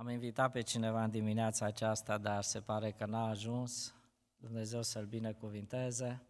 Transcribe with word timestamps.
Am 0.00 0.08
invitat 0.08 0.52
pe 0.52 0.60
cineva 0.60 1.04
în 1.04 1.10
dimineața 1.10 1.66
aceasta, 1.66 2.18
dar 2.18 2.42
se 2.42 2.60
pare 2.60 2.90
că 2.90 3.06
n-a 3.06 3.28
ajuns. 3.28 3.94
Dumnezeu 4.36 4.82
să-l 4.82 5.04
binecuvinteze. 5.04 6.22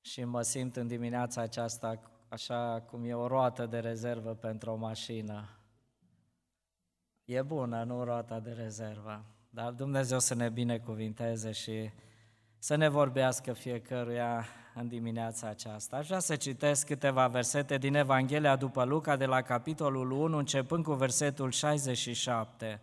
Și 0.00 0.24
mă 0.24 0.42
simt 0.42 0.76
în 0.76 0.86
dimineața 0.86 1.40
aceasta 1.40 2.00
așa 2.28 2.80
cum 2.80 3.04
e 3.04 3.14
o 3.14 3.26
roată 3.26 3.66
de 3.66 3.78
rezervă 3.78 4.34
pentru 4.34 4.70
o 4.70 4.74
mașină. 4.74 5.48
E 7.24 7.42
bună, 7.42 7.84
nu 7.84 8.04
roata 8.04 8.40
de 8.40 8.52
rezervă, 8.52 9.24
dar 9.50 9.72
Dumnezeu 9.72 10.18
să 10.18 10.34
ne 10.34 10.48
binecuvinteze 10.48 11.52
și 11.52 11.90
să 12.64 12.74
ne 12.74 12.88
vorbească 12.88 13.52
fiecăruia 13.52 14.46
în 14.74 14.88
dimineața 14.88 15.48
aceasta. 15.48 15.96
Aș 15.96 16.06
vrea 16.06 16.18
să 16.18 16.36
citesc 16.36 16.86
câteva 16.86 17.26
versete 17.26 17.78
din 17.78 17.94
Evanghelia 17.94 18.56
după 18.56 18.84
Luca, 18.84 19.16
de 19.16 19.24
la 19.24 19.42
capitolul 19.42 20.10
1, 20.10 20.36
începând 20.36 20.84
cu 20.84 20.92
versetul 20.92 21.50
67. 21.50 22.80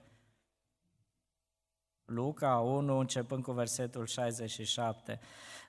Luca 2.05 2.55
1, 2.55 2.97
începând 2.97 3.43
cu 3.43 3.51
versetul 3.51 4.05
67. 4.05 5.19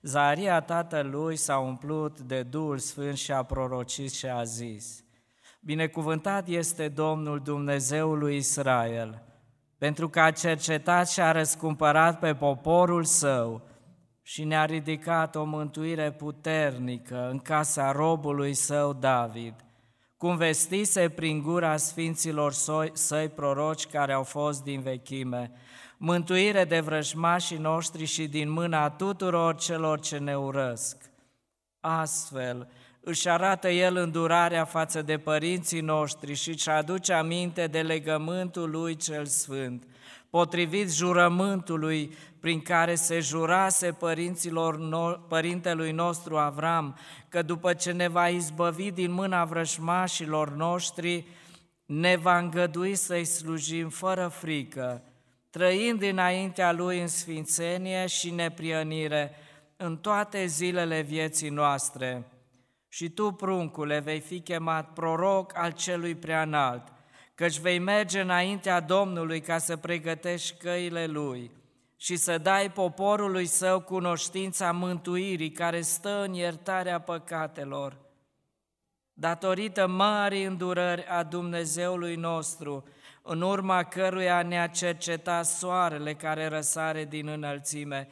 Zaria 0.03 0.61
tatălui 0.61 1.37
s-a 1.37 1.59
umplut 1.59 2.21
de 2.21 2.43
Duhul 2.43 2.79
Sfânt 2.79 3.17
și 3.17 3.33
a 3.33 3.43
prorocit 3.43 4.13
și 4.13 4.27
a 4.27 4.43
zis, 4.43 5.05
Binecuvântat 5.61 6.49
este 6.49 6.89
Domnul 6.89 7.41
Dumnezeul 7.41 8.19
lui 8.19 8.37
Israel, 8.37 9.23
pentru 9.79 10.09
că 10.09 10.21
a 10.21 10.31
cercetat 10.31 11.09
și 11.09 11.21
a 11.21 11.33
răscumpărat 11.33 12.19
pe 12.19 12.35
poporul 12.35 13.05
său, 13.05 13.71
și 14.23 14.45
ne-a 14.45 14.65
ridicat 14.65 15.37
o 15.37 15.45
mântuire 15.45 16.13
puternică 16.13 17.29
în 17.31 17.39
casa 17.39 17.93
robului 17.93 18.55
său 18.55 18.93
David, 18.93 19.55
cum 20.17 20.37
vestise 20.37 21.09
prin 21.09 21.43
gura 21.43 21.77
sfinților 21.77 22.53
săi 22.93 23.29
proroci 23.29 23.87
care 23.87 24.13
au 24.13 24.23
fost 24.23 24.63
din 24.63 24.81
vechime, 24.81 25.53
mântuire 25.97 26.65
de 26.65 26.81
vrăjmașii 26.81 27.59
noștri 27.59 28.05
și 28.05 28.29
din 28.29 28.51
mâna 28.51 28.91
tuturor 28.91 29.57
celor 29.57 30.01
ce 30.01 30.19
ne 30.19 30.37
urăsc. 30.37 30.97
Astfel, 31.81 32.69
își 33.01 33.29
arată 33.29 33.69
El 33.69 33.97
îndurarea 33.97 34.65
față 34.65 35.03
de 35.03 35.19
părinții 35.19 35.81
noștri 35.81 36.35
și 36.35 36.49
își 36.49 36.71
aduce 36.71 37.13
aminte 37.13 37.67
de 37.67 37.81
legământul 37.81 38.71
Lui 38.71 38.97
cel 38.97 39.27
Sfânt, 39.27 39.87
potrivit 40.33 40.93
jurământului 40.93 42.13
prin 42.41 42.61
care 42.61 42.95
se 42.95 43.21
jurase 43.21 43.93
părinților 43.93 44.79
no, 44.79 45.11
părintelui 45.11 45.93
nostru 45.93 46.37
Avram, 46.37 46.99
că 47.29 47.43
după 47.43 47.73
ce 47.75 47.93
ne 47.93 48.09
va 48.09 48.29
izbăvi 48.29 48.91
din 48.91 49.13
mâna 49.13 49.45
vrășmașilor 49.45 50.51
noștri, 50.51 51.27
ne 51.85 52.17
va 52.17 52.39
îngădui 52.39 52.95
să-i 52.95 53.25
slujim 53.25 53.89
fără 53.89 54.29
frică, 54.29 55.03
trăind 55.51 56.03
înaintea 56.03 56.73
Lui 56.73 57.01
în 57.01 57.09
sfințenie 57.09 58.07
și 58.07 58.31
nepriănire 58.31 59.35
în 59.77 59.97
toate 59.97 60.47
zilele 60.47 61.01
vieții 61.01 61.51
noastre. 61.51 62.27
Și 62.89 63.09
tu, 63.09 63.33
pruncule, 63.33 63.99
vei 63.99 64.21
fi 64.21 64.41
chemat 64.41 64.93
proroc 64.93 65.53
al 65.57 65.73
celui 65.73 66.15
preanalt, 66.15 66.93
căci 67.35 67.59
vei 67.59 67.79
merge 67.79 68.21
înaintea 68.21 68.81
Domnului 68.81 69.41
ca 69.41 69.59
să 69.59 69.77
pregătești 69.77 70.57
căile 70.57 71.07
Lui 71.07 71.51
și 71.97 72.17
să 72.17 72.39
dai 72.39 72.71
poporului 72.71 73.47
său 73.47 73.81
cunoștința 73.81 74.73
mântuirii 74.73 75.51
care 75.51 75.81
stă 75.81 76.23
în 76.23 76.35
iertarea 76.35 77.01
păcatelor. 77.01 77.97
Datorită 79.13 79.87
marii 79.87 80.45
îndurări 80.45 81.07
a 81.07 81.23
Dumnezeului 81.23 82.17
nostru, 82.17 82.85
în 83.23 83.41
urma 83.41 83.83
căruia 83.83 84.43
ne-a 84.43 84.67
cercetat 84.67 85.47
soarele 85.47 86.15
care 86.15 86.47
răsare 86.47 87.05
din 87.05 87.29
înălțime, 87.29 88.09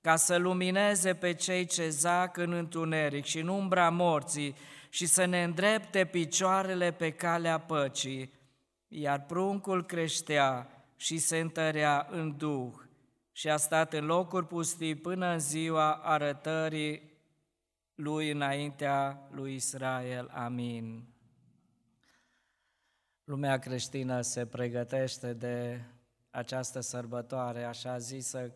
ca 0.00 0.16
să 0.16 0.36
lumineze 0.36 1.14
pe 1.14 1.34
cei 1.34 1.64
ce 1.64 1.88
zac 1.88 2.36
în 2.36 2.52
întuneric 2.52 3.24
și 3.24 3.38
în 3.38 3.48
umbra 3.48 3.90
morții 3.90 4.54
și 4.88 5.06
să 5.06 5.24
ne 5.24 5.42
îndrepte 5.42 6.04
picioarele 6.04 6.90
pe 6.90 7.10
calea 7.10 7.58
păcii, 7.58 8.32
iar 8.92 9.24
pruncul 9.24 9.84
creștea 9.84 10.68
și 10.96 11.18
se 11.18 11.38
întărea 11.38 12.06
în 12.10 12.36
duh 12.36 12.72
și 13.32 13.50
a 13.50 13.56
stat 13.56 13.92
în 13.92 14.04
locuri 14.04 14.46
pustii 14.46 14.94
până 14.94 15.26
în 15.26 15.38
ziua 15.38 15.92
arătării 15.94 17.10
lui 17.94 18.30
înaintea 18.30 19.28
lui 19.30 19.54
Israel. 19.54 20.30
Amin. 20.34 21.08
Lumea 23.24 23.58
creștină 23.58 24.20
se 24.20 24.46
pregătește 24.46 25.32
de 25.32 25.82
această 26.30 26.80
sărbătoare, 26.80 27.64
așa 27.64 27.98
zisă 27.98 28.52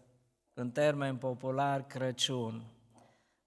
în 0.54 0.70
termen 0.70 1.16
popular 1.16 1.86
Crăciun. 1.86 2.64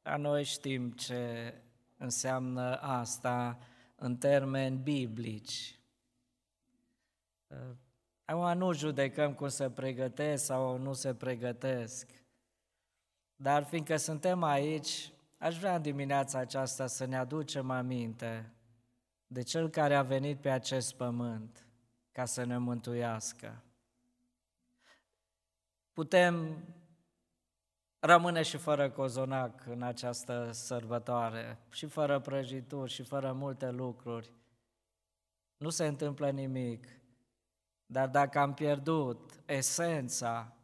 Dar 0.02 0.18
noi 0.18 0.44
știm 0.44 0.92
ce 0.92 1.54
înseamnă 1.98 2.76
asta 2.82 3.60
în 3.96 4.16
termeni 4.16 4.78
biblici. 4.78 5.77
Acum 8.26 8.58
nu 8.58 8.74
judecăm 8.74 9.34
cum 9.34 9.48
se 9.48 9.70
pregătesc 9.70 10.46
sau 10.46 10.78
nu 10.78 10.94
se 10.94 11.16
pregătesc, 11.16 12.10
dar 13.36 13.64
fiindcă 13.64 13.98
suntem 13.98 14.44
aici, 14.44 15.12
aș 15.38 15.58
vrea 15.58 15.76
în 15.76 15.82
dimineața 15.82 16.40
aceasta 16.40 16.88
să 16.88 17.06
ne 17.06 17.18
aducem 17.18 17.70
aminte 17.70 18.52
de 19.28 19.42
Cel 19.42 19.70
care 19.70 19.96
a 19.96 20.04
venit 20.04 20.42
pe 20.42 20.50
acest 20.50 20.96
pământ 20.96 21.68
ca 22.12 22.26
să 22.26 22.44
ne 22.44 22.58
mântuiască. 22.58 23.64
Putem 25.94 26.64
rămâne 28.00 28.42
și 28.42 28.58
fără 28.58 28.90
cozonac 28.90 29.66
în 29.66 29.82
această 29.82 30.52
sărbătoare, 30.52 31.58
și 31.70 31.86
fără 31.86 32.20
prăjituri, 32.20 32.92
și 32.92 33.04
fără 33.04 33.34
multe 33.34 33.70
lucruri. 33.70 34.32
Nu 35.58 35.70
se 35.70 35.86
întâmplă 35.86 36.30
nimic. 36.30 36.97
Dar 37.90 38.08
dacă 38.08 38.40
am 38.40 38.54
pierdut 38.54 39.42
esența, 39.46 40.56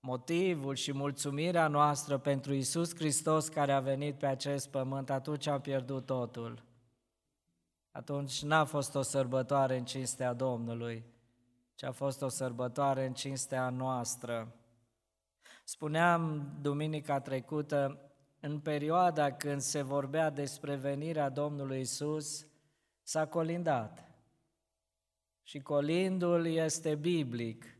motivul 0.00 0.74
și 0.74 0.92
mulțumirea 0.92 1.68
noastră 1.68 2.18
pentru 2.18 2.54
Isus 2.54 2.94
Hristos 2.94 3.48
care 3.48 3.72
a 3.72 3.80
venit 3.80 4.18
pe 4.18 4.26
acest 4.26 4.70
pământ, 4.70 5.10
atunci 5.10 5.46
am 5.46 5.60
pierdut 5.60 6.06
totul. 6.06 6.64
Atunci 7.90 8.42
n-a 8.42 8.64
fost 8.64 8.94
o 8.94 9.02
sărbătoare 9.02 9.76
în 9.76 9.84
cinstea 9.84 10.32
Domnului, 10.32 11.04
ci 11.74 11.82
a 11.82 11.92
fost 11.92 12.22
o 12.22 12.28
sărbătoare 12.28 13.06
în 13.06 13.12
cinstea 13.12 13.70
noastră. 13.70 14.54
Spuneam 15.64 16.52
duminica 16.60 17.20
trecută, 17.20 18.00
în 18.40 18.60
perioada 18.60 19.32
când 19.32 19.60
se 19.60 19.82
vorbea 19.82 20.30
despre 20.30 20.74
venirea 20.74 21.28
Domnului 21.28 21.80
Isus, 21.80 22.46
s-a 23.02 23.26
colindat. 23.26 24.05
Și 25.48 25.60
colindul 25.60 26.46
este 26.46 26.94
biblic. 26.94 27.78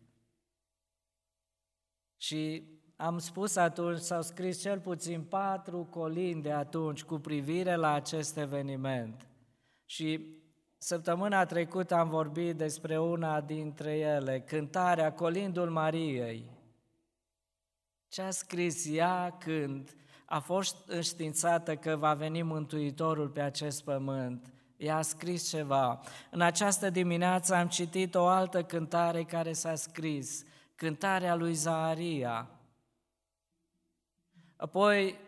Și 2.17 2.63
am 2.97 3.19
spus 3.19 3.57
atunci, 3.57 3.99
s-au 3.99 4.23
scris 4.23 4.61
cel 4.61 4.81
puțin 4.81 5.23
patru 5.23 5.85
colinde 5.85 6.53
atunci 6.53 7.05
cu 7.05 7.19
privire 7.19 7.75
la 7.75 7.93
acest 7.93 8.37
eveniment. 8.37 9.27
Și 9.85 10.27
săptămâna 10.77 11.45
trecută 11.45 11.95
am 11.95 12.09
vorbit 12.09 12.57
despre 12.57 12.99
una 12.99 13.41
dintre 13.41 13.99
ele, 13.99 14.41
cântarea 14.41 15.13
Colindul 15.13 15.71
Mariei. 15.71 16.51
Ce 18.09 18.23
a 18.23 18.31
scris 18.31 18.87
ea 18.91 19.37
când 19.39 19.97
a 20.25 20.39
fost 20.39 20.89
înștiințată 20.89 21.77
că 21.77 21.97
va 21.97 22.15
veni 22.15 22.43
Mântuitorul 22.43 23.29
pe 23.29 23.41
acest 23.41 23.85
pământ 23.85 24.56
ea 24.77 24.97
a 24.97 25.03
scris 25.03 25.49
ceva. 25.49 26.01
În 26.31 26.41
această 26.41 26.91
dimineață 26.91 27.55
am 27.55 27.69
citit 27.69 28.15
o 28.15 28.27
altă 28.27 28.65
cântare 28.65 29.25
care 29.25 29.53
s-a 29.53 29.75
scris, 29.75 30.45
cântarea 30.75 31.35
lui 31.35 31.55
Zaharia. 31.55 32.51
Apoi, 34.57 35.19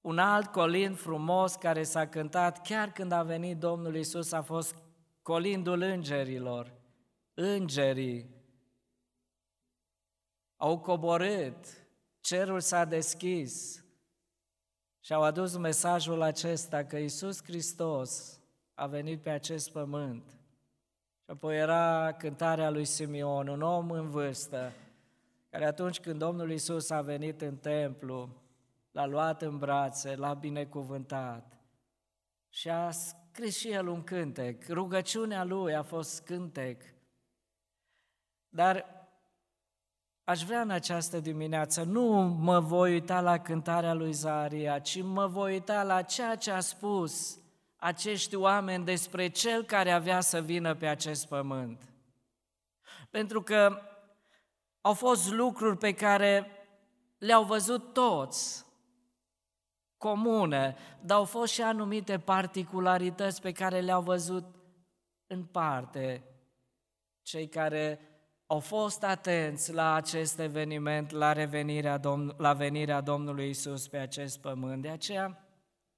un 0.00 0.18
alt 0.18 0.46
colind 0.46 0.96
frumos 0.96 1.54
care 1.54 1.82
s-a 1.82 2.06
cântat 2.08 2.66
chiar 2.66 2.92
când 2.92 3.12
a 3.12 3.22
venit 3.22 3.58
Domnul 3.58 3.96
Isus 3.96 4.32
a 4.32 4.42
fost 4.42 4.74
colindul 5.22 5.80
îngerilor. 5.80 6.72
Îngerii 7.34 8.40
au 10.56 10.78
coborât, 10.78 11.66
cerul 12.20 12.60
s-a 12.60 12.84
deschis, 12.84 13.84
și 15.00 15.12
au 15.12 15.22
adus 15.22 15.56
mesajul 15.56 16.22
acesta 16.22 16.84
că 16.84 16.96
Isus 16.96 17.42
Hristos 17.42 18.40
a 18.74 18.86
venit 18.86 19.22
pe 19.22 19.30
acest 19.30 19.72
pământ. 19.72 20.30
Și 21.24 21.30
apoi 21.30 21.58
era 21.58 22.12
cântarea 22.18 22.70
lui 22.70 22.84
Simeon, 22.84 23.48
un 23.48 23.62
om 23.62 23.90
în 23.90 24.10
vârstă, 24.10 24.72
care 25.50 25.64
atunci 25.66 26.00
când 26.00 26.18
Domnul 26.18 26.50
Isus 26.50 26.90
a 26.90 27.00
venit 27.00 27.40
în 27.40 27.56
templu, 27.56 28.28
l-a 28.90 29.06
luat 29.06 29.42
în 29.42 29.58
brațe, 29.58 30.16
l-a 30.16 30.34
binecuvântat 30.34 31.52
și 32.48 32.70
a 32.70 32.90
scris 32.90 33.56
și 33.56 33.70
el 33.70 33.86
un 33.86 34.02
cântec. 34.02 34.68
Rugăciunea 34.68 35.44
lui 35.44 35.74
a 35.74 35.82
fost 35.82 36.24
cântec. 36.24 36.82
Dar 38.48 38.86
aș 40.24 40.42
vrea 40.42 40.60
în 40.60 40.70
această 40.70 41.20
dimineață, 41.20 41.82
nu 41.82 42.02
mă 42.40 42.60
voi 42.60 42.92
uita 42.92 43.20
la 43.20 43.38
cântarea 43.38 43.94
lui 43.94 44.12
Zaria, 44.12 44.78
ci 44.78 45.02
mă 45.02 45.26
voi 45.26 45.52
uita 45.52 45.82
la 45.82 46.02
ceea 46.02 46.36
ce 46.36 46.50
a 46.50 46.60
spus 46.60 47.41
acești 47.82 48.34
oameni 48.34 48.84
despre 48.84 49.28
cel 49.28 49.64
care 49.64 49.90
avea 49.90 50.20
să 50.20 50.40
vină 50.40 50.74
pe 50.74 50.86
acest 50.86 51.28
pământ. 51.28 51.82
Pentru 53.10 53.42
că 53.42 53.80
au 54.80 54.92
fost 54.92 55.30
lucruri 55.30 55.78
pe 55.78 55.94
care 55.94 56.46
le-au 57.18 57.44
văzut 57.44 57.92
toți, 57.92 58.66
comune, 59.96 60.76
dar 61.00 61.16
au 61.16 61.24
fost 61.24 61.52
și 61.52 61.62
anumite 61.62 62.18
particularități 62.18 63.40
pe 63.40 63.52
care 63.52 63.80
le-au 63.80 64.02
văzut 64.02 64.44
în 65.26 65.44
parte 65.44 66.24
cei 67.22 67.48
care 67.48 68.00
au 68.46 68.58
fost 68.58 69.04
atenți 69.04 69.72
la 69.72 69.94
acest 69.94 70.38
eveniment, 70.38 71.10
la, 71.10 71.32
revenirea 71.32 71.98
Domn- 71.98 72.36
la 72.36 72.52
venirea 72.52 73.00
Domnului 73.00 73.48
Isus 73.48 73.88
pe 73.88 73.96
acest 73.96 74.40
pământ. 74.40 74.82
De 74.82 74.88
aceea 74.88 75.46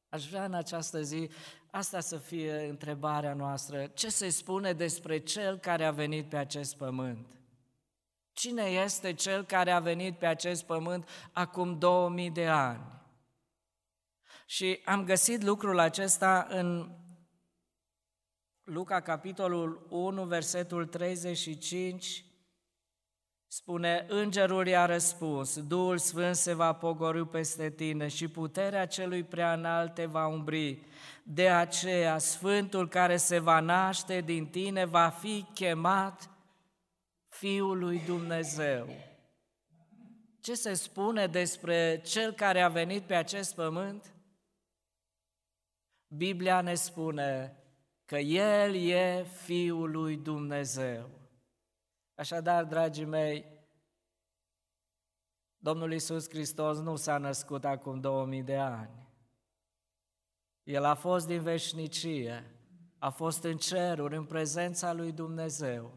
aș 0.08 0.28
vrea 0.28 0.44
în 0.44 0.54
această 0.54 1.02
zi 1.02 1.30
asta 1.74 2.00
să 2.00 2.16
fie 2.16 2.68
întrebarea 2.68 3.34
noastră. 3.34 3.86
Ce 3.86 4.08
se 4.08 4.28
spune 4.28 4.72
despre 4.72 5.18
Cel 5.18 5.58
care 5.58 5.84
a 5.84 5.90
venit 5.90 6.28
pe 6.28 6.36
acest 6.36 6.76
pământ? 6.76 7.26
Cine 8.32 8.62
este 8.62 9.14
Cel 9.14 9.44
care 9.44 9.70
a 9.70 9.80
venit 9.80 10.18
pe 10.18 10.26
acest 10.26 10.64
pământ 10.64 11.08
acum 11.32 11.78
2000 11.78 12.30
de 12.30 12.46
ani? 12.46 13.02
Și 14.46 14.80
am 14.84 15.04
găsit 15.04 15.42
lucrul 15.42 15.78
acesta 15.78 16.46
în 16.48 16.96
Luca, 18.62 19.00
capitolul 19.00 19.86
1, 19.90 20.24
versetul 20.24 20.86
35, 20.86 22.24
spune, 23.54 24.06
Îngerul 24.08 24.66
i-a 24.66 24.86
răspuns, 24.86 25.60
Duhul 25.62 25.98
Sfânt 25.98 26.36
se 26.36 26.52
va 26.52 26.72
pogorâ 26.72 27.24
peste 27.24 27.70
tine 27.70 28.08
și 28.08 28.28
puterea 28.28 28.86
celui 28.86 29.22
prea 29.22 29.52
înalt 29.52 29.94
te 29.94 30.06
va 30.06 30.26
umbri. 30.26 30.82
De 31.22 31.48
aceea, 31.48 32.18
Sfântul 32.18 32.88
care 32.88 33.16
se 33.16 33.38
va 33.38 33.60
naște 33.60 34.20
din 34.20 34.46
tine 34.46 34.84
va 34.84 35.08
fi 35.08 35.46
chemat 35.54 36.30
Fiul 37.28 37.78
lui 37.78 37.98
Dumnezeu. 38.06 38.88
Ce 40.40 40.54
se 40.54 40.74
spune 40.74 41.26
despre 41.26 42.00
Cel 42.04 42.32
care 42.32 42.60
a 42.60 42.68
venit 42.68 43.02
pe 43.02 43.14
acest 43.14 43.54
pământ? 43.54 44.14
Biblia 46.06 46.60
ne 46.60 46.74
spune 46.74 47.56
că 48.04 48.16
El 48.18 48.74
e 48.74 49.26
Fiul 49.44 49.90
lui 49.90 50.16
Dumnezeu. 50.16 51.22
Așadar, 52.14 52.64
dragii 52.64 53.04
mei, 53.04 53.52
Domnul 55.56 55.92
Isus 55.92 56.28
Hristos 56.28 56.78
nu 56.78 56.96
s-a 56.96 57.18
născut 57.18 57.64
acum 57.64 58.00
2000 58.00 58.42
de 58.42 58.56
ani. 58.56 59.08
El 60.62 60.84
a 60.84 60.94
fost 60.94 61.26
din 61.26 61.42
veșnicie, 61.42 62.56
a 62.98 63.10
fost 63.10 63.44
în 63.44 63.56
ceruri, 63.56 64.16
în 64.16 64.24
prezența 64.24 64.92
lui 64.92 65.12
Dumnezeu. 65.12 65.92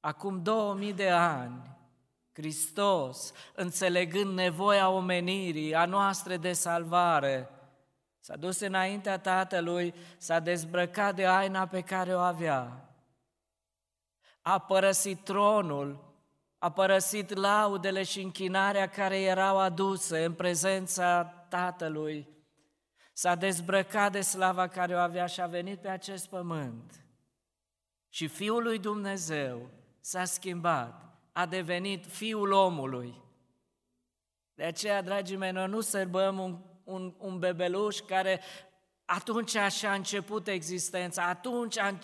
Acum 0.00 0.42
2000 0.42 0.92
de 0.92 1.10
ani, 1.10 1.76
Hristos, 2.32 3.32
înțelegând 3.54 4.34
nevoia 4.34 4.88
omenirii, 4.88 5.74
a 5.74 5.84
noastră 5.84 6.36
de 6.36 6.52
salvare, 6.52 7.48
S-a 8.24 8.36
dus 8.36 8.60
înaintea 8.60 9.18
tatălui, 9.18 9.94
s-a 10.16 10.40
dezbrăcat 10.40 11.14
de 11.14 11.26
aina 11.26 11.66
pe 11.66 11.80
care 11.80 12.14
o 12.14 12.18
avea. 12.18 12.88
A 14.44 14.58
părăsit 14.58 15.24
tronul, 15.24 16.14
a 16.58 16.70
părăsit 16.70 17.34
laudele 17.34 18.02
și 18.02 18.20
închinarea 18.20 18.88
care 18.88 19.20
erau 19.20 19.58
aduse 19.58 20.24
în 20.24 20.32
prezența 20.32 21.24
tatălui. 21.48 22.28
S-a 23.12 23.34
dezbrăcat 23.34 24.12
de 24.12 24.20
slava 24.20 24.68
care 24.68 24.94
o 24.94 24.98
avea 24.98 25.26
și 25.26 25.40
a 25.40 25.46
venit 25.46 25.80
pe 25.80 25.88
acest 25.88 26.28
pământ. 26.28 27.04
Și 28.08 28.26
Fiul 28.26 28.62
lui 28.62 28.78
Dumnezeu 28.78 29.70
s-a 30.00 30.24
schimbat, 30.24 31.02
a 31.32 31.46
devenit 31.46 32.06
Fiul 32.06 32.50
omului. 32.50 33.22
De 34.54 34.64
aceea, 34.64 35.02
dragii 35.02 35.36
mei, 35.36 35.52
noi 35.52 35.68
nu 35.68 35.80
sărbăm 35.80 36.38
un 36.38 36.58
un, 36.84 37.14
un 37.18 37.38
bebeluș 37.38 37.98
care 37.98 38.40
atunci 39.04 39.54
așa 39.54 39.90
a 39.90 39.94
început 39.94 40.48
existența, 40.48 41.28
atunci 41.28 41.78
a 41.78 41.98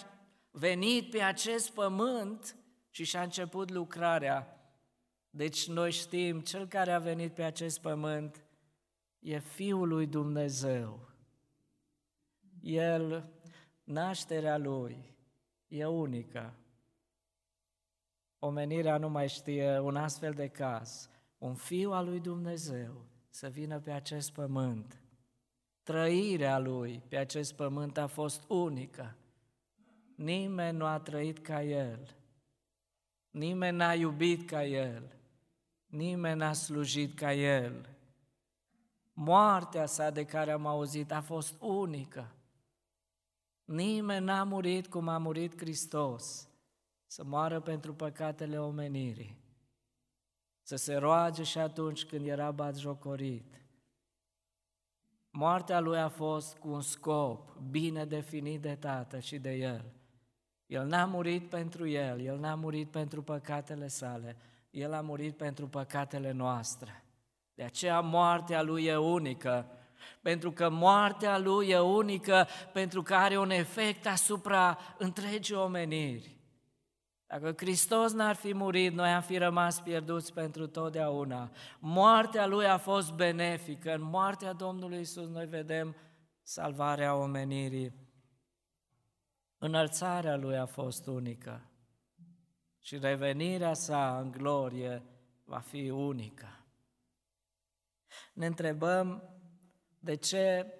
venit 0.50 1.10
pe 1.10 1.20
acest 1.20 1.70
pământ 1.70 2.56
și 2.90 3.04
și-a 3.04 3.22
început 3.22 3.70
lucrarea. 3.70 4.54
Deci 5.30 5.68
noi 5.68 5.92
știm, 5.92 6.40
cel 6.40 6.66
care 6.66 6.92
a 6.92 6.98
venit 6.98 7.34
pe 7.34 7.42
acest 7.42 7.80
pământ 7.80 8.44
e 9.18 9.38
Fiul 9.38 9.88
lui 9.88 10.06
Dumnezeu. 10.06 11.08
El, 12.60 13.32
nașterea 13.84 14.58
lui, 14.58 15.16
e 15.66 15.86
unică. 15.86 16.54
Omenirea 18.38 18.96
nu 18.96 19.08
mai 19.08 19.28
știe 19.28 19.78
un 19.78 19.96
astfel 19.96 20.32
de 20.32 20.48
caz. 20.48 21.08
Un 21.38 21.54
fiu 21.54 21.92
al 21.92 22.04
lui 22.04 22.20
Dumnezeu 22.20 23.04
să 23.28 23.48
vină 23.48 23.80
pe 23.80 23.90
acest 23.90 24.32
pământ. 24.32 25.02
Trăirea 25.82 26.58
lui 26.58 27.02
pe 27.08 27.16
acest 27.16 27.54
pământ 27.54 27.96
a 27.96 28.06
fost 28.06 28.44
unică. 28.48 29.16
Nimeni 30.20 30.76
nu 30.76 30.84
a 30.84 30.98
trăit 30.98 31.38
ca 31.38 31.62
el. 31.62 32.14
Nimeni 33.30 33.76
n-a 33.76 33.92
iubit 33.92 34.48
ca 34.48 34.64
el. 34.64 35.14
Nimeni 35.86 36.38
n-a 36.38 36.52
slujit 36.52 37.14
ca 37.14 37.32
el. 37.32 37.88
Moartea 39.12 39.86
sa 39.86 40.10
de 40.10 40.24
care 40.24 40.50
am 40.50 40.66
auzit 40.66 41.12
a 41.12 41.20
fost 41.20 41.54
unică. 41.60 42.34
Nimeni 43.64 44.24
n-a 44.24 44.44
murit 44.44 44.86
cum 44.86 45.08
a 45.08 45.18
murit 45.18 45.56
Hristos, 45.56 46.48
să 47.06 47.24
moară 47.24 47.60
pentru 47.60 47.94
păcatele 47.94 48.60
omenirii 48.60 49.40
să 50.70 50.76
se 50.76 50.94
roage 50.94 51.42
și 51.42 51.58
atunci 51.58 52.04
când 52.04 52.26
era 52.26 52.50
batjocorit. 52.50 53.60
Moartea 55.30 55.80
lui 55.80 55.98
a 55.98 56.08
fost 56.08 56.56
cu 56.56 56.68
un 56.68 56.80
scop 56.80 57.56
bine 57.70 58.04
definit 58.04 58.60
de 58.60 58.74
tată 58.74 59.18
și 59.18 59.38
de 59.38 59.52
el. 59.52 59.99
El 60.70 60.86
n-a 60.86 61.04
murit 61.04 61.48
pentru 61.48 61.88
el, 61.88 62.20
el 62.20 62.38
n-a 62.38 62.54
murit 62.54 62.90
pentru 62.90 63.22
păcatele 63.22 63.88
sale, 63.88 64.36
el 64.70 64.92
a 64.92 65.00
murit 65.00 65.36
pentru 65.36 65.68
păcatele 65.68 66.32
noastre. 66.32 67.04
De 67.54 67.62
aceea 67.62 68.00
moartea 68.00 68.62
lui 68.62 68.84
e 68.84 68.96
unică, 68.96 69.66
pentru 70.22 70.52
că 70.52 70.68
moartea 70.68 71.38
lui 71.38 71.68
e 71.68 71.78
unică, 71.78 72.46
pentru 72.72 73.02
că 73.02 73.14
are 73.14 73.38
un 73.38 73.50
efect 73.50 74.06
asupra 74.06 74.78
întregii 74.98 75.54
omeniri. 75.54 76.36
Dacă 77.26 77.54
Hristos 77.56 78.12
n-ar 78.12 78.34
fi 78.34 78.54
murit, 78.54 78.92
noi 78.92 79.08
am 79.08 79.22
fi 79.22 79.38
rămas 79.38 79.80
pierduți 79.80 80.32
pentru 80.32 80.66
totdeauna. 80.66 81.50
Moartea 81.78 82.46
Lui 82.46 82.66
a 82.66 82.76
fost 82.76 83.12
benefică. 83.12 83.94
În 83.94 84.02
moartea 84.02 84.52
Domnului 84.52 85.00
Isus 85.00 85.28
noi 85.28 85.46
vedem 85.46 85.96
salvarea 86.42 87.14
omenirii. 87.14 87.92
Înălțarea 89.62 90.36
Lui 90.36 90.56
a 90.56 90.66
fost 90.66 91.06
unică 91.06 91.70
și 92.78 92.98
revenirea 92.98 93.74
sa 93.74 94.18
în 94.18 94.30
glorie 94.30 95.02
va 95.44 95.58
fi 95.58 95.90
unică. 95.90 96.64
Ne 98.32 98.46
întrebăm 98.46 99.22
de 99.98 100.14
ce 100.14 100.74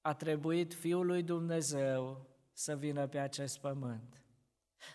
a 0.00 0.14
trebuit 0.14 0.74
Fiul 0.74 1.06
lui 1.06 1.22
Dumnezeu 1.22 2.26
să 2.52 2.76
vină 2.76 3.06
pe 3.06 3.18
acest 3.18 3.60
pământ. 3.60 4.22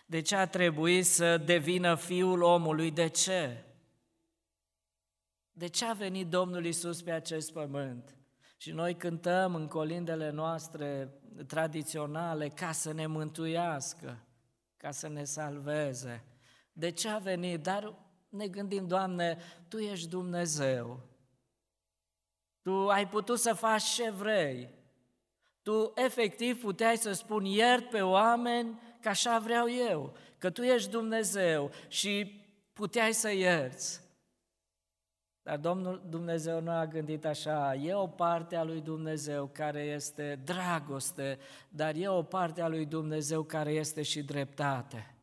De 0.06 0.20
ce 0.20 0.36
a 0.36 0.46
trebuit 0.46 1.06
să 1.06 1.38
devină 1.38 1.94
fiul 1.94 2.42
omului? 2.42 2.90
De 2.90 3.08
ce? 3.08 3.64
De 5.52 5.66
ce 5.66 5.84
a 5.84 5.92
venit 5.92 6.28
Domnul 6.28 6.64
Isus 6.64 7.02
pe 7.02 7.10
acest 7.10 7.52
pământ? 7.52 8.16
Și 8.64 8.72
noi 8.72 8.96
cântăm 8.96 9.54
în 9.54 9.68
colindele 9.68 10.30
noastre 10.30 11.12
tradiționale 11.46 12.48
ca 12.48 12.72
să 12.72 12.92
ne 12.92 13.06
mântuiască, 13.06 14.24
ca 14.76 14.90
să 14.90 15.08
ne 15.08 15.24
salveze. 15.24 16.24
De 16.72 16.90
ce 16.90 17.08
a 17.08 17.18
venit? 17.18 17.62
Dar 17.62 17.94
ne 18.28 18.48
gândim, 18.48 18.86
Doamne, 18.86 19.38
Tu 19.68 19.78
ești 19.78 20.08
Dumnezeu. 20.08 21.00
Tu 22.62 22.88
ai 22.88 23.08
putut 23.08 23.38
să 23.38 23.52
faci 23.52 23.82
ce 23.82 24.10
vrei. 24.10 24.70
Tu 25.62 25.92
efectiv 25.94 26.60
puteai 26.60 26.96
să 26.96 27.12
spuni 27.12 27.54
iert 27.54 27.90
pe 27.90 28.00
oameni 28.00 28.80
că 29.00 29.08
așa 29.08 29.38
vreau 29.38 29.70
eu, 29.70 30.16
că 30.38 30.50
Tu 30.50 30.62
ești 30.62 30.90
Dumnezeu 30.90 31.70
și 31.88 32.42
puteai 32.72 33.14
să 33.14 33.32
ierți. 33.32 34.03
Dar 35.44 35.56
Domnul 35.56 36.02
Dumnezeu 36.08 36.60
nu 36.60 36.70
a 36.70 36.86
gândit 36.86 37.24
așa, 37.24 37.74
e 37.74 37.94
o 37.94 38.06
parte 38.06 38.56
a 38.56 38.64
lui 38.64 38.80
Dumnezeu 38.80 39.50
care 39.52 39.80
este 39.80 40.40
dragoste, 40.44 41.38
dar 41.68 41.94
e 41.94 42.08
o 42.08 42.22
parte 42.22 42.62
a 42.62 42.68
lui 42.68 42.86
Dumnezeu 42.86 43.42
care 43.42 43.72
este 43.72 44.02
și 44.02 44.22
dreptate. 44.22 45.14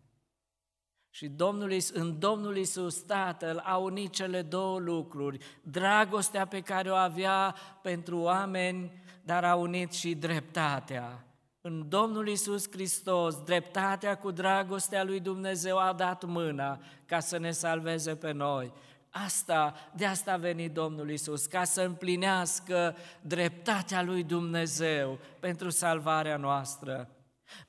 Și 1.09 1.27
Domnul, 1.27 1.77
în 1.93 2.19
Domnul 2.19 2.57
Isus 2.57 3.01
Tatăl 3.01 3.61
a 3.65 3.77
unit 3.77 4.11
cele 4.11 4.41
două 4.41 4.79
lucruri, 4.79 5.37
dragostea 5.63 6.47
pe 6.47 6.61
care 6.61 6.91
o 6.91 6.95
avea 6.95 7.55
pentru 7.81 8.19
oameni, 8.19 8.91
dar 9.23 9.43
a 9.43 9.55
unit 9.55 9.91
și 9.91 10.15
dreptatea. 10.15 11.25
În 11.61 11.89
Domnul 11.89 12.27
Isus 12.27 12.71
Hristos, 12.71 13.43
dreptatea 13.43 14.17
cu 14.17 14.31
dragostea 14.31 15.03
lui 15.03 15.19
Dumnezeu 15.19 15.77
a 15.77 15.93
dat 15.93 16.23
mâna 16.23 16.79
ca 17.05 17.19
să 17.19 17.37
ne 17.37 17.51
salveze 17.51 18.15
pe 18.15 18.31
noi. 18.31 18.73
Asta, 19.11 19.75
de 19.95 20.05
asta 20.05 20.31
a 20.31 20.37
venit 20.37 20.73
Domnul 20.73 21.09
Isus, 21.09 21.45
ca 21.45 21.63
să 21.63 21.81
împlinească 21.81 22.95
dreptatea 23.21 24.01
lui 24.01 24.23
Dumnezeu 24.23 25.19
pentru 25.39 25.69
salvarea 25.69 26.37
noastră. 26.37 27.15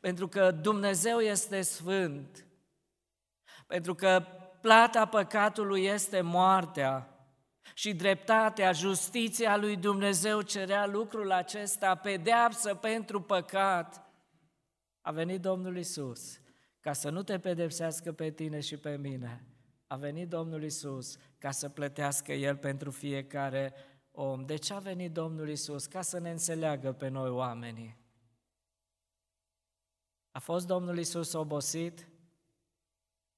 Pentru 0.01 0.29
că 0.29 0.51
Dumnezeu 0.51 1.19
este 1.19 1.61
sfânt, 1.61 2.47
pentru 3.67 3.95
că 3.95 4.27
plata 4.61 5.07
păcatului 5.07 5.85
este 5.85 6.21
moartea 6.21 7.13
și 7.75 7.95
dreptatea, 7.95 8.73
justiția 8.73 9.57
lui 9.57 9.77
Dumnezeu 9.77 10.41
cerea 10.41 10.87
lucrul 10.87 11.33
acesta, 11.33 11.95
pedeapsă 11.95 12.75
pentru 12.75 13.21
păcat. 13.21 14.07
A 15.01 15.11
venit 15.11 15.41
Domnul 15.41 15.77
Isus 15.77 16.41
ca 16.81 16.93
să 16.93 17.11
nu 17.11 17.23
te 17.23 17.39
pedepsească 17.39 18.13
pe 18.13 18.31
tine 18.31 18.61
și 18.61 18.77
pe 18.77 18.97
mine. 18.97 19.52
A 19.93 19.97
venit 19.97 20.29
Domnul 20.29 20.63
Isus 20.63 21.17
ca 21.39 21.51
să 21.51 21.69
plătească 21.69 22.33
El 22.33 22.57
pentru 22.57 22.91
fiecare 22.91 23.75
om. 24.11 24.45
De 24.45 24.57
ce 24.57 24.75
a 24.75 24.79
venit 24.79 25.13
Domnul 25.13 25.49
Isus? 25.49 25.87
Ca 25.87 26.03
să 26.03 26.19
ne 26.19 26.31
înțeleagă 26.31 26.93
pe 26.93 27.09
noi 27.09 27.31
oamenii. 27.31 27.99
A 30.31 30.39
fost 30.39 30.67
Domnul 30.67 30.99
Isus 30.99 31.33
obosit? 31.33 32.09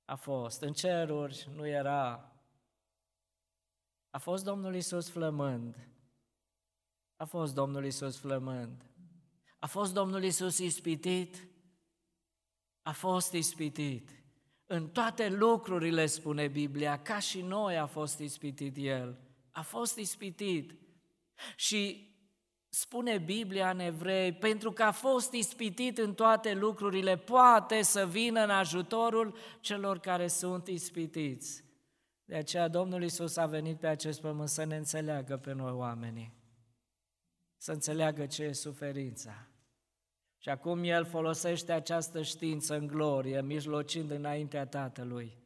A 0.04 0.14
fost. 0.14 0.62
În 0.62 0.72
ceruri 0.72 1.50
nu 1.54 1.66
era. 1.66 2.32
A 4.10 4.18
fost 4.18 4.44
Domnul 4.44 4.74
Isus 4.74 5.10
flămând. 5.10 5.88
A 7.16 7.24
fost 7.24 7.54
Domnul 7.54 7.84
Isus 7.84 8.18
flămând. 8.18 8.84
A 9.58 9.66
fost 9.66 9.92
Domnul 9.92 10.22
Isus 10.22 10.58
ispitit? 10.58 11.48
A 12.82 12.92
fost 12.92 13.32
ispitit. 13.32 14.23
În 14.66 14.88
toate 14.88 15.28
lucrurile, 15.28 16.06
spune 16.06 16.48
Biblia, 16.48 17.02
ca 17.02 17.18
și 17.18 17.40
noi 17.40 17.78
a 17.78 17.86
fost 17.86 18.18
ispitit 18.18 18.76
El. 18.78 19.18
A 19.50 19.62
fost 19.62 19.96
ispitit. 19.96 20.74
Și 21.56 22.12
spune 22.68 23.18
Biblia 23.18 23.70
în 23.70 23.78
evrei, 23.78 24.32
pentru 24.32 24.72
că 24.72 24.82
a 24.82 24.90
fost 24.90 25.32
ispitit 25.32 25.98
în 25.98 26.14
toate 26.14 26.54
lucrurile, 26.54 27.16
poate 27.16 27.82
să 27.82 28.06
vină 28.06 28.42
în 28.42 28.50
ajutorul 28.50 29.36
celor 29.60 29.98
care 29.98 30.28
sunt 30.28 30.68
ispitiți. 30.68 31.64
De 32.24 32.34
aceea 32.34 32.68
Domnul 32.68 33.02
Isus 33.02 33.36
a 33.36 33.46
venit 33.46 33.78
pe 33.78 33.86
acest 33.86 34.20
pământ 34.20 34.48
să 34.48 34.64
ne 34.64 34.76
înțeleagă 34.76 35.36
pe 35.36 35.52
noi 35.52 35.72
oamenii, 35.72 36.32
să 37.56 37.72
înțeleagă 37.72 38.26
ce 38.26 38.42
e 38.42 38.52
suferința. 38.52 39.48
Și 40.44 40.50
acum 40.50 40.82
El 40.82 41.04
folosește 41.04 41.72
această 41.72 42.22
știință 42.22 42.76
în 42.76 42.86
glorie, 42.86 43.42
mijlocind 43.42 44.10
înaintea 44.10 44.66
Tatălui, 44.66 45.36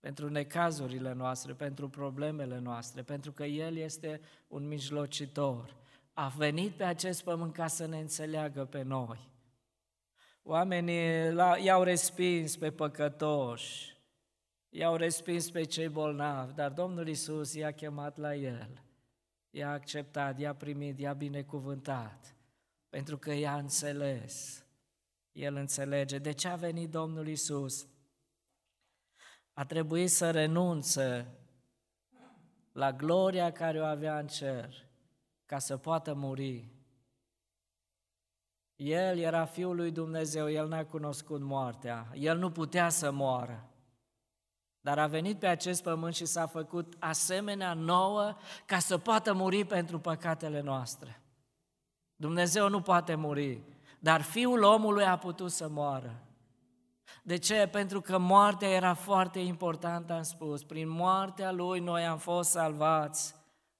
pentru 0.00 0.28
necazurile 0.28 1.12
noastre, 1.12 1.52
pentru 1.52 1.88
problemele 1.88 2.58
noastre, 2.58 3.02
pentru 3.02 3.32
că 3.32 3.44
El 3.44 3.76
este 3.76 4.20
un 4.48 4.68
mijlocitor. 4.68 5.76
A 6.12 6.28
venit 6.28 6.72
pe 6.72 6.84
acest 6.84 7.24
pământ 7.24 7.52
ca 7.52 7.66
să 7.66 7.86
ne 7.86 7.98
înțeleagă 7.98 8.64
pe 8.64 8.82
noi. 8.82 9.30
Oamenii 10.42 11.34
i-au 11.64 11.82
respins 11.82 12.56
pe 12.56 12.70
păcătoși, 12.70 13.96
i-au 14.68 14.96
respins 14.96 15.50
pe 15.50 15.62
cei 15.62 15.88
bolnavi, 15.88 16.54
dar 16.54 16.70
Domnul 16.70 17.08
Isus 17.08 17.54
i-a 17.54 17.70
chemat 17.70 18.16
la 18.16 18.34
El, 18.34 18.82
i-a 19.50 19.70
acceptat, 19.70 20.38
i-a 20.38 20.54
primit, 20.54 20.98
i-a 20.98 21.12
binecuvântat, 21.12 22.35
pentru 22.96 23.18
că 23.18 23.32
i-a 23.32 23.56
înțeles. 23.56 24.64
El 25.32 25.54
înțelege. 25.54 26.18
De 26.18 26.32
ce 26.32 26.48
a 26.48 26.56
venit 26.56 26.90
Domnul 26.90 27.28
Isus? 27.28 27.86
A 29.52 29.64
trebuit 29.64 30.10
să 30.10 30.30
renunțe 30.30 31.34
la 32.72 32.92
gloria 32.92 33.52
care 33.52 33.80
o 33.80 33.84
avea 33.84 34.18
în 34.18 34.26
cer 34.26 34.88
ca 35.46 35.58
să 35.58 35.76
poată 35.76 36.14
muri. 36.14 36.72
El 38.76 39.18
era 39.18 39.44
Fiul 39.44 39.76
lui 39.76 39.90
Dumnezeu, 39.90 40.50
El 40.50 40.68
n-a 40.68 40.84
cunoscut 40.84 41.40
moartea, 41.40 42.12
El 42.14 42.38
nu 42.38 42.50
putea 42.50 42.88
să 42.88 43.10
moară. 43.10 43.70
Dar 44.80 44.98
a 44.98 45.06
venit 45.06 45.38
pe 45.38 45.46
acest 45.46 45.82
pământ 45.82 46.14
și 46.14 46.24
s-a 46.24 46.46
făcut 46.46 46.96
asemenea 46.98 47.74
nouă 47.74 48.36
ca 48.66 48.78
să 48.78 48.98
poată 48.98 49.32
muri 49.32 49.64
pentru 49.64 50.00
păcatele 50.00 50.60
noastre. 50.60 51.20
Dumnezeu 52.16 52.68
nu 52.68 52.80
poate 52.80 53.14
muri, 53.14 53.62
dar 53.98 54.22
Fiul 54.22 54.62
omului 54.62 55.04
a 55.04 55.18
putut 55.18 55.50
să 55.50 55.68
moară. 55.68 56.20
De 57.22 57.36
ce? 57.36 57.68
Pentru 57.72 58.00
că 58.00 58.18
moartea 58.18 58.68
era 58.68 58.94
foarte 58.94 59.38
importantă, 59.38 60.12
am 60.12 60.22
spus. 60.22 60.64
Prin 60.64 60.88
moartea 60.88 61.52
Lui 61.52 61.80
noi 61.80 62.06
am 62.06 62.18
fost 62.18 62.50
salvați. 62.50 63.34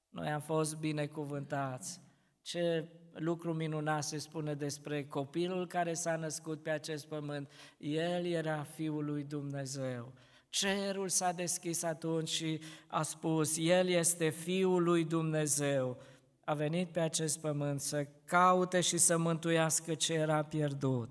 Noi 0.09 0.29
am 0.29 0.41
fost 0.41 0.77
binecuvântați. 0.79 2.01
Ce 2.43 2.89
lucru 3.13 3.53
minunat 3.53 4.05
se 4.05 4.19
spune 4.19 4.55
despre 4.55 5.05
copilul 5.05 5.67
care 5.67 5.95
s-a 5.95 6.17
născut 6.17 6.63
pe 6.63 6.71
acest 6.71 7.07
pământ. 7.07 7.51
El 7.79 8.27
era 8.27 8.63
Fiul 8.63 9.05
lui 9.05 9.25
Dumnezeu. 9.25 10.13
Cerul 10.49 11.09
s-a 11.09 11.33
deschis 11.33 11.83
atunci 11.83 12.29
și 12.29 12.61
a 12.87 13.03
spus, 13.03 13.57
El 13.59 13.89
este 13.89 14.29
Fiul 14.29 14.83
lui 14.83 15.05
Dumnezeu. 15.05 15.99
A 16.49 16.55
venit 16.55 16.89
pe 16.89 17.01
acest 17.01 17.41
pământ 17.41 17.81
să 17.81 18.07
caute 18.25 18.81
și 18.81 18.99
să 18.99 19.17
mântuiască 19.17 19.95
ce 19.95 20.15
era 20.15 20.45
pierdut. 20.45 21.11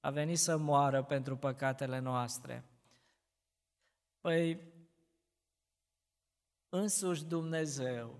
A 0.00 0.10
venit 0.10 0.38
să 0.38 0.56
moară 0.56 1.02
pentru 1.02 1.36
păcatele 1.36 1.98
noastre. 1.98 2.64
Păi, 4.20 4.60
însuși 6.68 7.24
Dumnezeu 7.24 8.18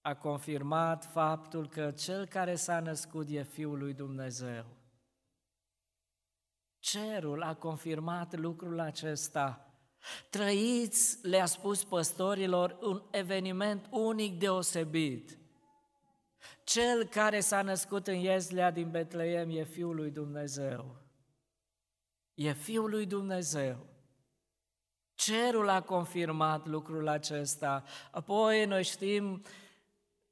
a 0.00 0.14
confirmat 0.14 1.04
faptul 1.04 1.68
că 1.68 1.90
cel 1.90 2.26
care 2.26 2.54
s-a 2.54 2.80
născut 2.80 3.28
e 3.28 3.42
Fiul 3.42 3.78
lui 3.78 3.94
Dumnezeu. 3.94 4.66
Cerul 6.78 7.42
a 7.42 7.54
confirmat 7.54 8.34
lucrul 8.34 8.80
acesta. 8.80 9.67
Trăiți, 10.30 11.26
le-a 11.26 11.46
spus 11.46 11.84
păstorilor, 11.84 12.78
un 12.80 13.02
eveniment 13.10 13.86
unic 13.90 14.38
deosebit. 14.38 15.38
Cel 16.64 17.04
care 17.04 17.40
s-a 17.40 17.62
născut 17.62 18.06
în 18.06 18.14
Ieslea 18.14 18.70
din 18.70 18.90
Betleem 18.90 19.50
e 19.50 19.64
Fiul 19.64 19.94
lui 19.94 20.10
Dumnezeu. 20.10 20.96
E 22.34 22.52
Fiul 22.52 22.90
lui 22.90 23.06
Dumnezeu. 23.06 23.86
Cerul 25.14 25.68
a 25.68 25.82
confirmat 25.82 26.66
lucrul 26.66 27.08
acesta. 27.08 27.84
Apoi 28.10 28.64
noi 28.64 28.84
știm 28.84 29.42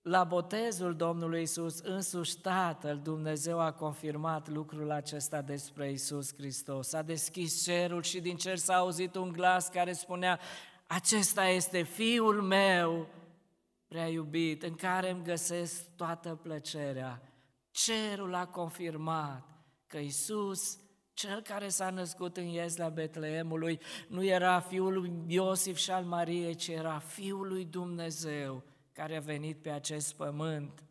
la 0.08 0.25
botezul 0.25 0.96
Domnului 0.96 1.42
Isus, 1.42 1.78
însuși 1.78 2.38
Tatăl 2.38 3.00
Dumnezeu 3.02 3.60
a 3.60 3.72
confirmat 3.72 4.48
lucrul 4.48 4.90
acesta 4.90 5.42
despre 5.42 5.90
Isus 5.90 6.34
Hristos. 6.34 6.92
A 6.92 7.02
deschis 7.02 7.64
cerul 7.64 8.02
și 8.02 8.20
din 8.20 8.36
cer 8.36 8.56
s-a 8.56 8.75
auzit 8.75 9.14
un 9.14 9.32
glas 9.32 9.68
care 9.68 9.92
spunea, 9.92 10.40
acesta 10.86 11.46
este 11.46 11.82
Fiul 11.82 12.42
meu 12.42 13.08
prea 13.88 14.08
iubit, 14.08 14.62
în 14.62 14.75
care 14.75 15.10
îmi 15.10 15.22
găsesc 15.22 15.96
toată 15.96 16.38
plăcerea. 16.42 17.22
Cerul 17.70 18.34
a 18.34 18.46
confirmat 18.46 19.48
că 19.86 19.98
Isus 19.98 20.78
cel 21.12 21.40
care 21.40 21.68
s-a 21.68 21.90
născut 21.90 22.36
în 22.36 22.46
Iesla 22.46 22.88
Betleemului 22.88 23.80
nu 24.08 24.25
era 24.25 24.60
fiul 24.60 24.92
lui 24.92 25.12
Iosif 25.26 25.76
și 25.76 25.90
al 25.90 26.04
Mariei, 26.04 26.54
ci 26.54 26.68
era 26.68 26.98
fiul 26.98 27.48
lui 27.48 27.64
Dumnezeu 27.64 28.62
care 28.97 29.17
a 29.17 29.21
venit 29.21 29.62
pe 29.62 29.71
acest 29.71 30.15
pământ. 30.15 30.85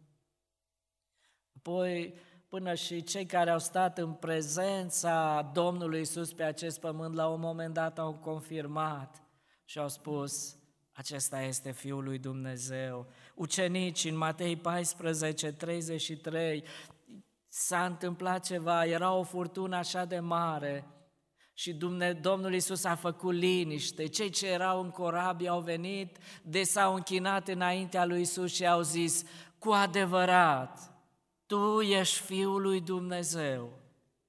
Apoi, 1.57 2.13
până 2.47 2.73
și 2.73 3.03
cei 3.03 3.25
care 3.25 3.49
au 3.49 3.59
stat 3.59 3.97
în 3.97 4.13
prezența 4.13 5.41
Domnului 5.53 6.01
Isus 6.01 6.33
pe 6.33 6.43
acest 6.43 6.79
pământ, 6.79 7.15
la 7.15 7.27
un 7.27 7.39
moment 7.39 7.73
dat 7.73 7.99
au 7.99 8.13
confirmat 8.13 9.23
și 9.63 9.79
au 9.79 9.87
spus, 9.87 10.57
acesta 10.91 11.41
este 11.41 11.71
Fiul 11.71 12.03
lui 12.03 12.17
Dumnezeu. 12.17 13.07
Ucenici 13.35 14.03
în 14.03 14.17
Matei 14.17 14.55
14, 14.55 15.51
33, 15.51 16.63
s-a 17.47 17.85
întâmplat 17.85 18.45
ceva, 18.45 18.85
era 18.85 19.13
o 19.13 19.23
furtună 19.23 19.75
așa 19.75 20.05
de 20.05 20.19
mare 20.19 20.87
și 21.57 21.73
Domnul 22.21 22.53
Iisus 22.53 22.83
a 22.83 22.95
făcut 22.95 23.33
liniște. 23.33 24.07
Cei 24.07 24.29
ce 24.29 24.47
erau 24.47 24.81
în 24.81 24.89
corabie 24.89 25.49
au 25.49 25.61
venit, 25.61 26.17
de 26.43 26.63
s-au 26.63 26.93
închinat 26.93 27.47
înaintea 27.47 28.05
lui 28.05 28.17
Iisus 28.17 28.53
și 28.53 28.67
au 28.67 28.81
zis, 28.81 29.23
cu 29.59 29.71
adevărat, 29.71 30.93
Tu 31.45 31.81
ești 31.81 32.21
Fiul 32.21 32.61
lui 32.61 32.81
Dumnezeu. 32.81 33.84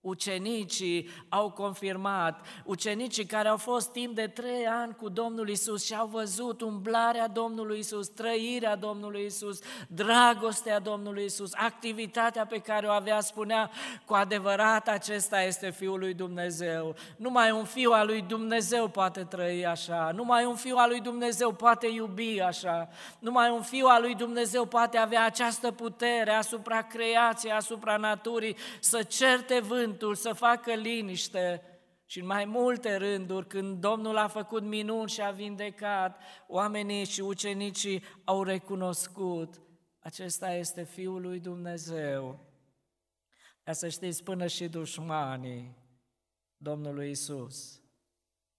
Ucenicii 0.06 1.08
au 1.28 1.50
confirmat, 1.50 2.46
ucenicii 2.64 3.24
care 3.24 3.48
au 3.48 3.56
fost 3.56 3.92
timp 3.92 4.14
de 4.14 4.26
trei 4.26 4.66
ani 4.66 4.94
cu 4.94 5.08
Domnul 5.08 5.48
Isus 5.48 5.84
și 5.84 5.94
au 5.94 6.06
văzut 6.06 6.60
umblarea 6.60 7.28
Domnului 7.28 7.78
Isus, 7.78 8.08
trăirea 8.08 8.76
Domnului 8.76 9.24
Isus, 9.24 9.58
dragostea 9.88 10.78
Domnului 10.78 11.24
Isus, 11.24 11.50
activitatea 11.54 12.46
pe 12.46 12.58
care 12.58 12.86
o 12.86 12.90
avea, 12.90 13.20
spunea, 13.20 13.70
cu 14.04 14.14
adevărat 14.14 14.88
acesta 14.88 15.42
este 15.42 15.70
Fiul 15.70 15.98
lui 15.98 16.14
Dumnezeu. 16.14 16.94
Numai 17.16 17.50
un 17.50 17.64
Fiu 17.64 17.90
al 17.90 18.06
lui 18.06 18.22
Dumnezeu 18.22 18.88
poate 18.88 19.24
trăi 19.24 19.66
așa, 19.66 20.10
numai 20.14 20.44
un 20.44 20.54
Fiu 20.54 20.76
al 20.76 20.88
lui 20.88 21.00
Dumnezeu 21.00 21.52
poate 21.52 21.86
iubi 21.86 22.40
așa, 22.40 22.88
numai 23.18 23.50
un 23.50 23.62
Fiu 23.62 23.86
al 23.86 24.02
lui 24.02 24.14
Dumnezeu 24.14 24.64
poate 24.64 24.96
avea 24.96 25.24
această 25.24 25.70
putere 25.70 26.30
asupra 26.30 26.82
creației, 26.82 27.52
asupra 27.52 27.96
naturii, 27.96 28.56
să 28.80 29.02
certe 29.02 29.60
vânt 29.60 29.95
cuvântul 29.96 30.14
să 30.30 30.32
facă 30.32 30.72
liniște 30.72 31.62
și 32.06 32.20
în 32.20 32.26
mai 32.26 32.44
multe 32.44 32.96
rânduri, 32.96 33.46
când 33.46 33.80
Domnul 33.80 34.16
a 34.16 34.28
făcut 34.28 34.62
minuni 34.62 35.08
și 35.08 35.22
a 35.22 35.30
vindecat, 35.30 36.20
oamenii 36.46 37.04
și 37.04 37.20
ucenicii 37.20 38.02
au 38.24 38.42
recunoscut, 38.42 39.60
acesta 39.98 40.52
este 40.52 40.82
Fiul 40.82 41.20
lui 41.20 41.40
Dumnezeu. 41.40 42.40
Ca 43.62 43.72
să 43.72 43.88
știți, 43.88 44.22
până 44.22 44.46
și 44.46 44.68
dușmanii 44.68 45.76
Domnului 46.56 47.10
Isus, 47.10 47.82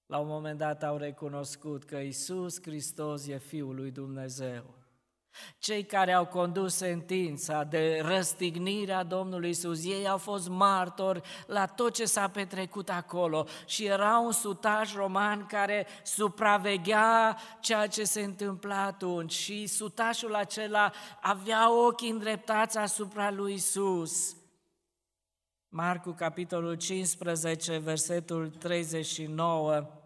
la 0.05 0.17
un 0.17 0.27
moment 0.27 0.57
dat 0.57 0.83
au 0.83 0.97
recunoscut 0.97 1.83
că 1.83 1.97
Isus 1.97 2.61
Hristos 2.61 3.27
e 3.27 3.37
Fiul 3.37 3.75
lui 3.75 3.91
Dumnezeu. 3.91 4.76
Cei 5.57 5.83
care 5.83 6.13
au 6.13 6.25
condus 6.25 6.75
sentința 6.75 7.63
de 7.63 8.01
răstignire 8.05 8.93
a 8.93 9.03
Domnului 9.03 9.49
Isus, 9.49 9.85
ei 9.85 10.07
au 10.07 10.17
fost 10.17 10.49
martori 10.49 11.21
la 11.47 11.65
tot 11.65 11.93
ce 11.93 12.05
s-a 12.05 12.27
petrecut 12.27 12.89
acolo 12.89 13.45
și 13.65 13.85
era 13.85 14.17
un 14.17 14.31
sutaj 14.31 14.95
roman 14.95 15.45
care 15.45 15.87
supraveghea 16.03 17.37
ceea 17.59 17.87
ce 17.87 18.03
se 18.03 18.21
întâmpla 18.21 18.83
atunci 18.83 19.33
și 19.33 19.67
sutașul 19.67 20.35
acela 20.35 20.91
avea 21.21 21.85
ochii 21.85 22.09
îndreptați 22.09 22.77
asupra 22.77 23.31
lui 23.31 23.53
Isus. 23.53 24.35
Marcu, 25.69 26.11
capitolul 26.11 26.75
15, 26.75 27.77
versetul 27.77 28.49
39, 28.49 29.96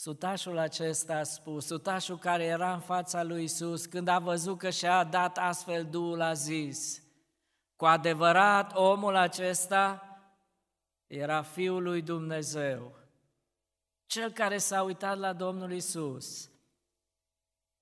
Sutașul 0.00 0.58
acesta 0.58 1.16
a 1.16 1.22
spus, 1.22 1.66
sutașul 1.66 2.18
care 2.18 2.44
era 2.44 2.72
în 2.72 2.80
fața 2.80 3.22
lui 3.22 3.42
Isus, 3.42 3.86
când 3.86 4.08
a 4.08 4.18
văzut 4.18 4.58
că 4.58 4.70
și-a 4.70 5.04
dat 5.04 5.38
astfel 5.38 5.84
Duhul, 5.84 6.20
a 6.20 6.32
zis, 6.32 7.02
cu 7.76 7.84
adevărat 7.84 8.76
omul 8.76 9.16
acesta 9.16 10.02
era 11.06 11.42
Fiul 11.42 11.82
lui 11.82 12.02
Dumnezeu, 12.02 12.96
cel 14.06 14.32
care 14.32 14.58
s-a 14.58 14.82
uitat 14.82 15.18
la 15.18 15.32
Domnul 15.32 15.72
Isus, 15.72 16.50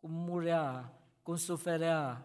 cum 0.00 0.10
murea, 0.12 0.92
cum 1.22 1.36
suferea. 1.36 2.24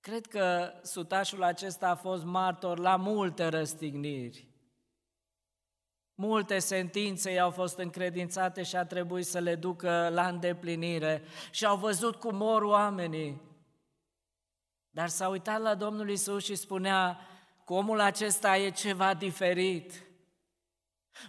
Cred 0.00 0.26
că 0.26 0.72
sutașul 0.82 1.42
acesta 1.42 1.88
a 1.88 1.94
fost 1.94 2.24
martor 2.24 2.78
la 2.78 2.96
multe 2.96 3.46
răstigniri. 3.46 4.47
Multe 6.20 6.58
sentințe 6.58 7.30
i-au 7.30 7.50
fost 7.50 7.78
încredințate 7.78 8.62
și 8.62 8.76
a 8.76 8.84
trebuit 8.84 9.26
să 9.26 9.38
le 9.38 9.54
ducă 9.54 10.08
la 10.12 10.28
îndeplinire 10.28 11.22
și 11.50 11.64
au 11.64 11.76
văzut 11.76 12.16
cum 12.16 12.36
mor 12.36 12.62
oamenii. 12.62 13.42
Dar 14.90 15.08
s-a 15.08 15.28
uitat 15.28 15.60
la 15.60 15.74
Domnul 15.74 16.10
Isus 16.10 16.44
și 16.44 16.54
spunea 16.54 17.20
că 17.64 17.72
omul 17.72 18.00
acesta 18.00 18.56
e 18.56 18.70
ceva 18.70 19.14
diferit. 19.14 20.07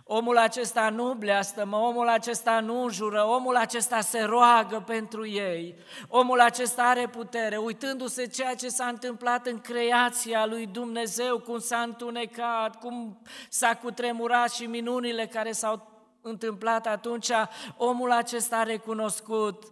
Omul 0.03 0.37
acesta 0.37 0.89
nu 0.89 1.13
bleastămă, 1.13 1.77
omul 1.77 2.07
acesta 2.07 2.59
nu 2.59 2.89
jură, 2.89 3.23
omul 3.23 3.55
acesta 3.55 4.01
se 4.01 4.21
roagă 4.21 4.83
pentru 4.85 5.27
ei. 5.27 5.75
Omul 6.07 6.39
acesta 6.39 6.83
are 6.83 7.07
putere, 7.07 7.57
uitându-se 7.57 8.27
ceea 8.27 8.55
ce 8.55 8.69
s-a 8.69 8.85
întâmplat 8.85 9.45
în 9.45 9.61
creația 9.61 10.45
lui 10.45 10.67
Dumnezeu, 10.67 11.39
cum 11.39 11.59
s-a 11.59 11.81
întunecat, 11.81 12.79
cum 12.79 13.21
s-a 13.49 13.75
cutremurat 13.75 14.51
și 14.51 14.65
minunile 14.65 15.27
care 15.27 15.51
s-au 15.51 15.87
întâmplat 16.21 16.87
atunci, 16.87 17.31
omul 17.77 18.11
acesta 18.11 18.57
a 18.57 18.63
recunoscut, 18.63 19.63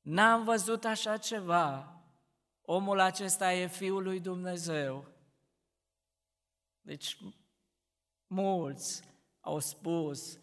n-am 0.00 0.44
văzut 0.44 0.84
așa 0.84 1.16
ceva, 1.16 1.96
omul 2.62 3.00
acesta 3.00 3.52
e 3.52 3.66
Fiul 3.66 4.02
lui 4.02 4.20
Dumnezeu. 4.20 5.04
Deci 6.80 7.18
Mulți 8.26 9.02
au 9.40 9.58
spus, 9.58 10.38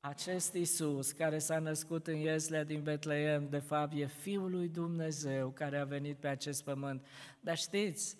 acest 0.00 0.54
Isus 0.54 1.12
care 1.12 1.38
s-a 1.38 1.58
născut 1.58 2.06
în 2.06 2.16
Ieslea 2.16 2.64
din 2.64 2.82
Betleem, 2.82 3.48
de 3.48 3.58
fapt 3.58 3.92
e 3.96 4.06
Fiul 4.06 4.50
lui 4.50 4.68
Dumnezeu 4.68 5.50
care 5.50 5.78
a 5.78 5.84
venit 5.84 6.16
pe 6.16 6.28
acest 6.28 6.64
pământ. 6.64 7.06
Dar 7.40 7.56
știți, 7.56 8.16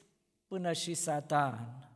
până 0.46 0.72
și 0.72 0.94
Satan 0.94 1.88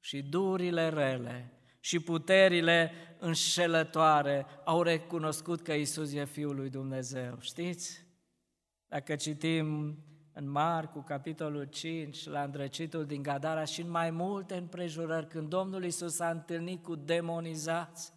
și 0.00 0.22
durile 0.22 0.88
rele 0.88 1.52
și 1.80 2.00
puterile 2.00 2.92
înșelătoare 3.18 4.46
au 4.64 4.82
recunoscut 4.82 5.60
că 5.60 5.72
Isus 5.72 6.12
e 6.12 6.24
Fiul 6.24 6.54
lui 6.54 6.70
Dumnezeu. 6.70 7.38
Știți? 7.40 8.06
Dacă 8.86 9.16
citim 9.16 9.96
în 10.38 10.50
Marcu, 10.50 11.00
capitolul 11.00 11.64
5, 11.64 12.26
la 12.26 12.42
îndrăcitul 12.42 13.06
din 13.06 13.22
Gadara 13.22 13.64
și 13.64 13.80
în 13.80 13.90
mai 13.90 14.10
multe 14.10 14.56
împrejurări, 14.56 15.28
când 15.28 15.48
Domnul 15.48 15.84
Isus 15.84 16.14
s-a 16.14 16.30
întâlnit 16.30 16.82
cu 16.82 16.94
demonizați, 16.94 18.12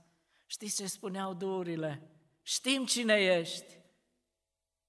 știți 0.46 0.76
ce 0.76 0.88
spuneau 0.88 1.34
durile? 1.34 2.02
Știm 2.42 2.86
cine 2.86 3.14
ești, 3.14 3.80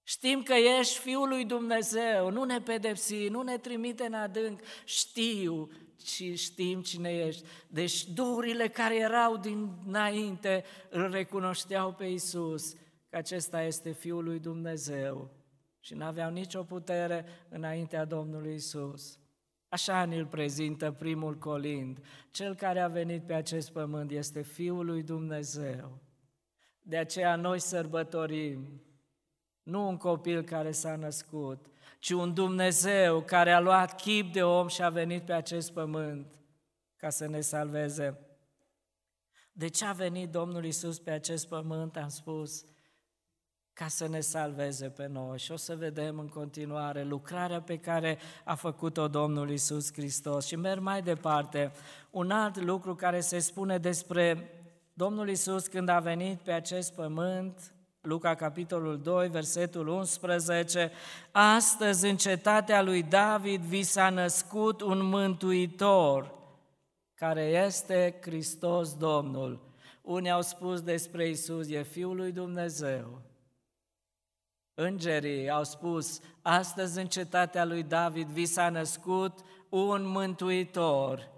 Știm 0.02 0.42
că 0.42 0.54
ești 0.54 0.98
Fiul 0.98 1.28
lui 1.28 1.44
Dumnezeu, 1.44 2.30
nu 2.30 2.44
ne 2.44 2.60
pedepsi, 2.60 3.28
nu 3.28 3.42
ne 3.42 3.58
trimite 3.58 4.04
în 4.04 4.14
adânc, 4.14 4.60
știu 4.84 5.70
și 6.04 6.36
știm 6.36 6.82
cine 6.82 7.10
ești. 7.10 7.44
Deci 7.68 8.04
durile 8.04 8.68
care 8.68 8.96
erau 8.96 9.36
dinainte 9.36 10.64
îl 10.90 11.10
recunoșteau 11.10 11.92
pe 11.92 12.04
Isus 12.04 12.72
că 13.08 13.16
acesta 13.16 13.62
este 13.62 13.92
Fiul 13.92 14.24
lui 14.24 14.38
Dumnezeu 14.38 15.41
și 15.82 15.94
n-aveau 15.94 16.30
nicio 16.30 16.62
putere 16.62 17.24
înaintea 17.48 18.04
Domnului 18.04 18.54
Isus. 18.54 19.18
Așa 19.68 20.04
ne-l 20.04 20.26
prezintă 20.26 20.92
primul 20.92 21.38
colind. 21.38 22.04
Cel 22.30 22.54
care 22.54 22.80
a 22.80 22.88
venit 22.88 23.22
pe 23.22 23.34
acest 23.34 23.70
pământ 23.72 24.10
este 24.10 24.42
Fiul 24.42 24.84
lui 24.84 25.02
Dumnezeu. 25.02 25.98
De 26.82 26.96
aceea 26.96 27.36
noi 27.36 27.58
sărbătorim 27.58 28.82
nu 29.62 29.88
un 29.88 29.96
copil 29.96 30.42
care 30.42 30.70
s-a 30.70 30.96
născut, 30.96 31.66
ci 31.98 32.10
un 32.10 32.34
Dumnezeu 32.34 33.20
care 33.20 33.52
a 33.52 33.60
luat 33.60 34.00
chip 34.00 34.32
de 34.32 34.42
om 34.42 34.68
și 34.68 34.82
a 34.82 34.88
venit 34.88 35.22
pe 35.22 35.32
acest 35.32 35.72
pământ 35.72 36.42
ca 36.96 37.10
să 37.10 37.26
ne 37.26 37.40
salveze. 37.40 38.18
De 39.52 39.68
ce 39.68 39.84
a 39.84 39.92
venit 39.92 40.30
Domnul 40.30 40.64
Isus 40.64 40.98
pe 40.98 41.10
acest 41.10 41.48
pământ? 41.48 41.96
Am 41.96 42.08
spus, 42.08 42.64
ca 43.74 43.88
să 43.88 44.08
ne 44.08 44.20
salveze 44.20 44.88
pe 44.88 45.06
noi. 45.06 45.38
Și 45.38 45.52
o 45.52 45.56
să 45.56 45.76
vedem 45.76 46.18
în 46.18 46.28
continuare 46.28 47.04
lucrarea 47.04 47.60
pe 47.60 47.78
care 47.78 48.18
a 48.44 48.54
făcut-o 48.54 49.08
Domnul 49.08 49.50
Isus 49.50 49.92
Hristos. 49.92 50.46
Și 50.46 50.56
merg 50.56 50.80
mai 50.80 51.02
departe. 51.02 51.72
Un 52.10 52.30
alt 52.30 52.56
lucru 52.60 52.94
care 52.94 53.20
se 53.20 53.38
spune 53.38 53.78
despre 53.78 54.50
Domnul 54.92 55.28
Isus 55.28 55.66
când 55.66 55.88
a 55.88 55.98
venit 55.98 56.40
pe 56.40 56.52
acest 56.52 56.94
pământ, 56.94 57.74
Luca 58.00 58.34
capitolul 58.34 58.98
2, 58.98 59.28
versetul 59.28 59.88
11, 59.88 60.90
Astăzi 61.30 62.06
în 62.06 62.16
cetatea 62.16 62.82
lui 62.82 63.02
David 63.02 63.60
vi 63.60 63.82
s-a 63.82 64.10
născut 64.10 64.80
un 64.80 65.04
mântuitor, 65.04 66.34
care 67.14 67.42
este 67.42 68.18
Hristos 68.20 68.94
Domnul. 68.94 69.60
Unii 70.02 70.30
au 70.30 70.42
spus 70.42 70.80
despre 70.80 71.28
Isus, 71.28 71.70
e 71.70 71.82
Fiul 71.82 72.16
lui 72.16 72.32
Dumnezeu, 72.32 73.20
Îngerii 74.74 75.50
au 75.50 75.64
spus, 75.64 76.20
astăzi 76.42 76.98
în 76.98 77.06
cetatea 77.06 77.64
lui 77.64 77.82
David 77.82 78.28
vi 78.28 78.44
s-a 78.44 78.68
născut 78.68 79.38
un 79.68 80.06
mântuitor, 80.06 81.30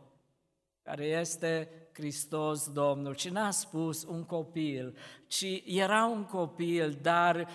care 0.82 1.04
este 1.04 1.68
Hristos 1.92 2.72
Domnul. 2.72 3.16
Și 3.16 3.28
n-a 3.28 3.50
spus 3.50 4.04
un 4.04 4.24
copil, 4.24 4.96
ci 5.26 5.62
era 5.64 6.04
un 6.04 6.24
copil, 6.24 6.98
dar 7.02 7.48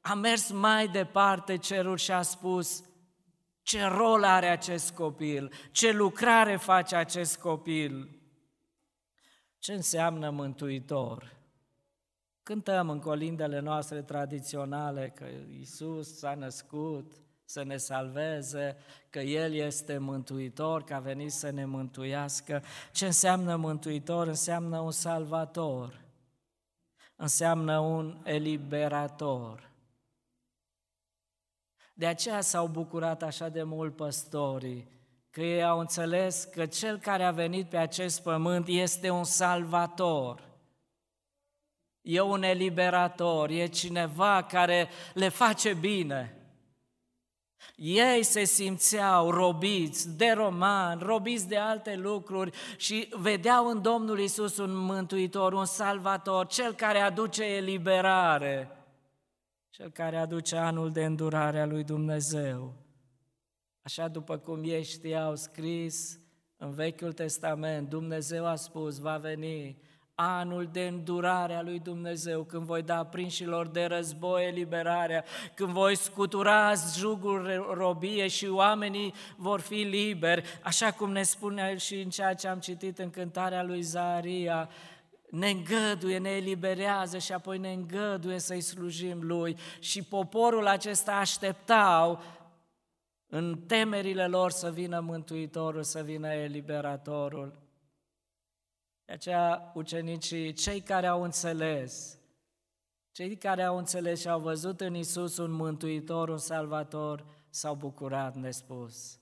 a 0.00 0.14
mers 0.14 0.50
mai 0.50 0.88
departe 0.88 1.56
cerul 1.56 1.96
și 1.96 2.12
a 2.12 2.22
spus, 2.22 2.84
ce 3.62 3.84
rol 3.84 4.24
are 4.24 4.46
acest 4.46 4.90
copil, 4.90 5.52
ce 5.70 5.90
lucrare 5.90 6.56
face 6.56 6.96
acest 6.96 7.38
copil, 7.38 8.20
ce 9.58 9.72
înseamnă 9.72 10.30
mântuitor. 10.30 11.39
Cântăm 12.50 12.90
în 12.90 12.98
colindele 12.98 13.60
noastre 13.60 14.02
tradiționale 14.02 15.12
că 15.14 15.24
Isus 15.60 16.16
s-a 16.18 16.34
născut, 16.34 17.12
să 17.44 17.62
ne 17.62 17.76
salveze, 17.76 18.76
că 19.10 19.18
El 19.18 19.52
este 19.52 19.98
mântuitor, 19.98 20.84
că 20.84 20.94
a 20.94 20.98
venit 20.98 21.32
să 21.32 21.50
ne 21.50 21.64
mântuiască. 21.64 22.62
Ce 22.92 23.06
înseamnă 23.06 23.56
mântuitor? 23.56 24.26
Înseamnă 24.26 24.78
un 24.78 24.90
salvator, 24.90 26.04
înseamnă 27.16 27.78
un 27.78 28.20
eliberator. 28.24 29.70
De 31.94 32.06
aceea 32.06 32.40
s-au 32.40 32.66
bucurat 32.66 33.22
așa 33.22 33.48
de 33.48 33.62
mult 33.62 33.96
păstorii, 33.96 34.88
că 35.30 35.40
ei 35.40 35.64
au 35.64 35.78
înțeles 35.78 36.44
că 36.44 36.66
Cel 36.66 36.98
care 36.98 37.22
a 37.24 37.30
venit 37.30 37.68
pe 37.68 37.76
acest 37.76 38.22
pământ 38.22 38.66
este 38.68 39.10
un 39.10 39.24
salvator– 39.24 40.48
e 42.02 42.20
un 42.20 42.42
eliberator, 42.42 43.50
e 43.50 43.66
cineva 43.66 44.42
care 44.42 44.88
le 45.14 45.28
face 45.28 45.74
bine. 45.74 46.34
Ei 47.76 48.22
se 48.22 48.44
simțeau 48.44 49.30
robiți 49.30 50.16
de 50.16 50.30
roman, 50.30 50.98
robiți 50.98 51.48
de 51.48 51.56
alte 51.56 51.96
lucruri 51.96 52.56
și 52.76 53.08
vedeau 53.16 53.66
în 53.66 53.82
Domnul 53.82 54.18
Isus 54.18 54.56
un 54.56 54.76
mântuitor, 54.76 55.52
un 55.52 55.64
salvator, 55.64 56.46
cel 56.46 56.74
care 56.74 56.98
aduce 56.98 57.44
eliberare, 57.44 58.70
cel 59.70 59.90
care 59.90 60.16
aduce 60.16 60.56
anul 60.56 60.92
de 60.92 61.04
îndurare 61.04 61.60
a 61.60 61.66
lui 61.66 61.84
Dumnezeu. 61.84 62.74
Așa 63.82 64.08
după 64.08 64.38
cum 64.38 64.62
ei 64.64 64.84
știau 64.84 65.36
scris 65.36 66.20
în 66.56 66.70
Vechiul 66.70 67.12
Testament, 67.12 67.88
Dumnezeu 67.88 68.46
a 68.46 68.54
spus, 68.54 68.98
va 68.98 69.16
veni 69.16 69.78
anul 70.22 70.68
de 70.72 70.86
îndurare 70.86 71.54
a 71.54 71.62
lui 71.62 71.78
Dumnezeu, 71.78 72.42
când 72.42 72.62
voi 72.62 72.82
da 72.82 73.04
prinșilor 73.04 73.66
de 73.66 73.84
război 73.84 74.46
eliberarea, 74.46 75.24
când 75.54 75.70
voi 75.70 75.96
scutura 75.96 76.72
jugul 76.96 77.66
robie 77.74 78.28
și 78.28 78.46
oamenii 78.46 79.14
vor 79.36 79.60
fi 79.60 79.74
liberi, 79.74 80.42
așa 80.62 80.92
cum 80.92 81.12
ne 81.12 81.22
spune 81.22 81.68
el 81.70 81.76
și 81.76 82.00
în 82.00 82.10
ceea 82.10 82.34
ce 82.34 82.48
am 82.48 82.58
citit 82.58 82.98
în 82.98 83.10
cântarea 83.10 83.62
lui 83.62 83.80
Zaria, 83.80 84.68
ne 85.30 85.50
îngăduie, 85.50 86.18
ne 86.18 86.30
eliberează 86.30 87.18
și 87.18 87.32
apoi 87.32 87.58
ne 87.58 87.72
îngăduie 87.72 88.38
să-i 88.38 88.60
slujim 88.60 89.18
lui. 89.22 89.56
Și 89.78 90.02
poporul 90.02 90.66
acesta 90.66 91.12
așteptau 91.12 92.22
în 93.28 93.58
temerile 93.66 94.26
lor 94.26 94.50
să 94.50 94.70
vină 94.70 95.00
Mântuitorul, 95.00 95.82
să 95.82 96.02
vină 96.02 96.28
Eliberatorul. 96.28 97.69
De 99.10 99.16
aceea 99.16 99.72
ucenicii, 99.74 100.52
cei 100.52 100.80
care 100.80 101.06
au 101.06 101.22
înțeles, 101.22 102.18
cei 103.12 103.36
care 103.36 103.62
au 103.62 103.76
înțeles 103.76 104.20
și 104.20 104.28
au 104.28 104.40
văzut 104.40 104.80
în 104.80 104.94
Isus 104.94 105.36
un 105.36 105.50
mântuitor, 105.50 106.28
un 106.28 106.38
salvator, 106.38 107.26
s-au 107.48 107.74
bucurat 107.74 108.34
nespus. 108.36 109.18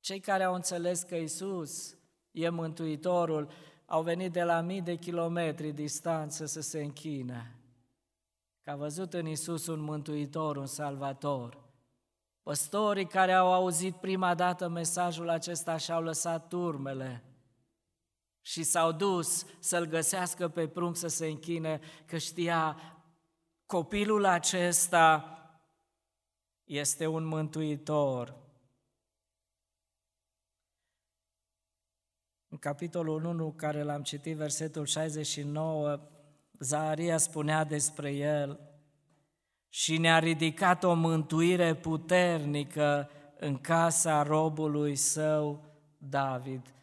Cei 0.00 0.20
care 0.20 0.44
au 0.44 0.54
înțeles 0.54 1.02
că 1.02 1.14
Isus 1.14 1.96
e 2.30 2.48
mântuitorul, 2.48 3.48
au 3.86 4.02
venit 4.02 4.32
de 4.32 4.42
la 4.42 4.60
mii 4.60 4.82
de 4.82 4.94
kilometri 4.94 5.72
distanță 5.72 6.44
să 6.44 6.60
se 6.60 6.82
închine. 6.82 7.56
Că 8.62 8.70
a 8.70 8.76
văzut 8.76 9.14
în 9.14 9.26
Isus 9.26 9.66
un 9.66 9.80
mântuitor, 9.80 10.56
un 10.56 10.66
salvator. 10.66 11.58
Păstorii 12.42 13.06
care 13.06 13.32
au 13.32 13.52
auzit 13.52 13.94
prima 13.94 14.34
dată 14.34 14.68
mesajul 14.68 15.28
acesta 15.28 15.76
și-au 15.76 16.02
lăsat 16.02 16.48
turmele, 16.48 17.24
și 18.46 18.62
s-au 18.62 18.92
dus 18.92 19.46
să-l 19.58 19.84
găsească 19.84 20.48
pe 20.48 20.68
prunc 20.68 20.96
să 20.96 21.06
se 21.06 21.26
închine, 21.26 21.80
că 22.04 22.18
știa 22.18 22.76
copilul 23.66 24.24
acesta 24.24 25.38
este 26.64 27.06
un 27.06 27.24
mântuitor. 27.24 28.36
În 32.48 32.58
capitolul 32.58 33.24
1, 33.24 33.52
care 33.52 33.82
l-am 33.82 34.02
citit, 34.02 34.36
versetul 34.36 34.86
69, 34.86 36.00
Zaharia 36.58 37.18
spunea 37.18 37.64
despre 37.64 38.10
el 38.10 38.60
și 39.68 39.98
ne-a 39.98 40.18
ridicat 40.18 40.84
o 40.84 40.94
mântuire 40.94 41.74
puternică 41.74 43.10
în 43.38 43.58
casa 43.58 44.22
robului 44.22 44.96
său 44.96 45.64
David. 45.98 46.75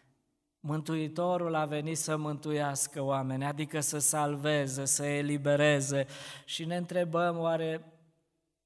Mântuitorul 0.66 1.56
a 1.56 1.66
venit 1.66 1.98
să 1.98 2.18
mântuiască 2.18 3.02
oameni, 3.02 3.46
adică 3.46 3.80
să 3.80 3.98
salveze, 3.98 4.86
să 4.86 5.06
elibereze. 5.06 6.06
Și 6.46 6.66
ne 6.66 6.76
întrebăm 6.76 7.38
oare 7.38 7.94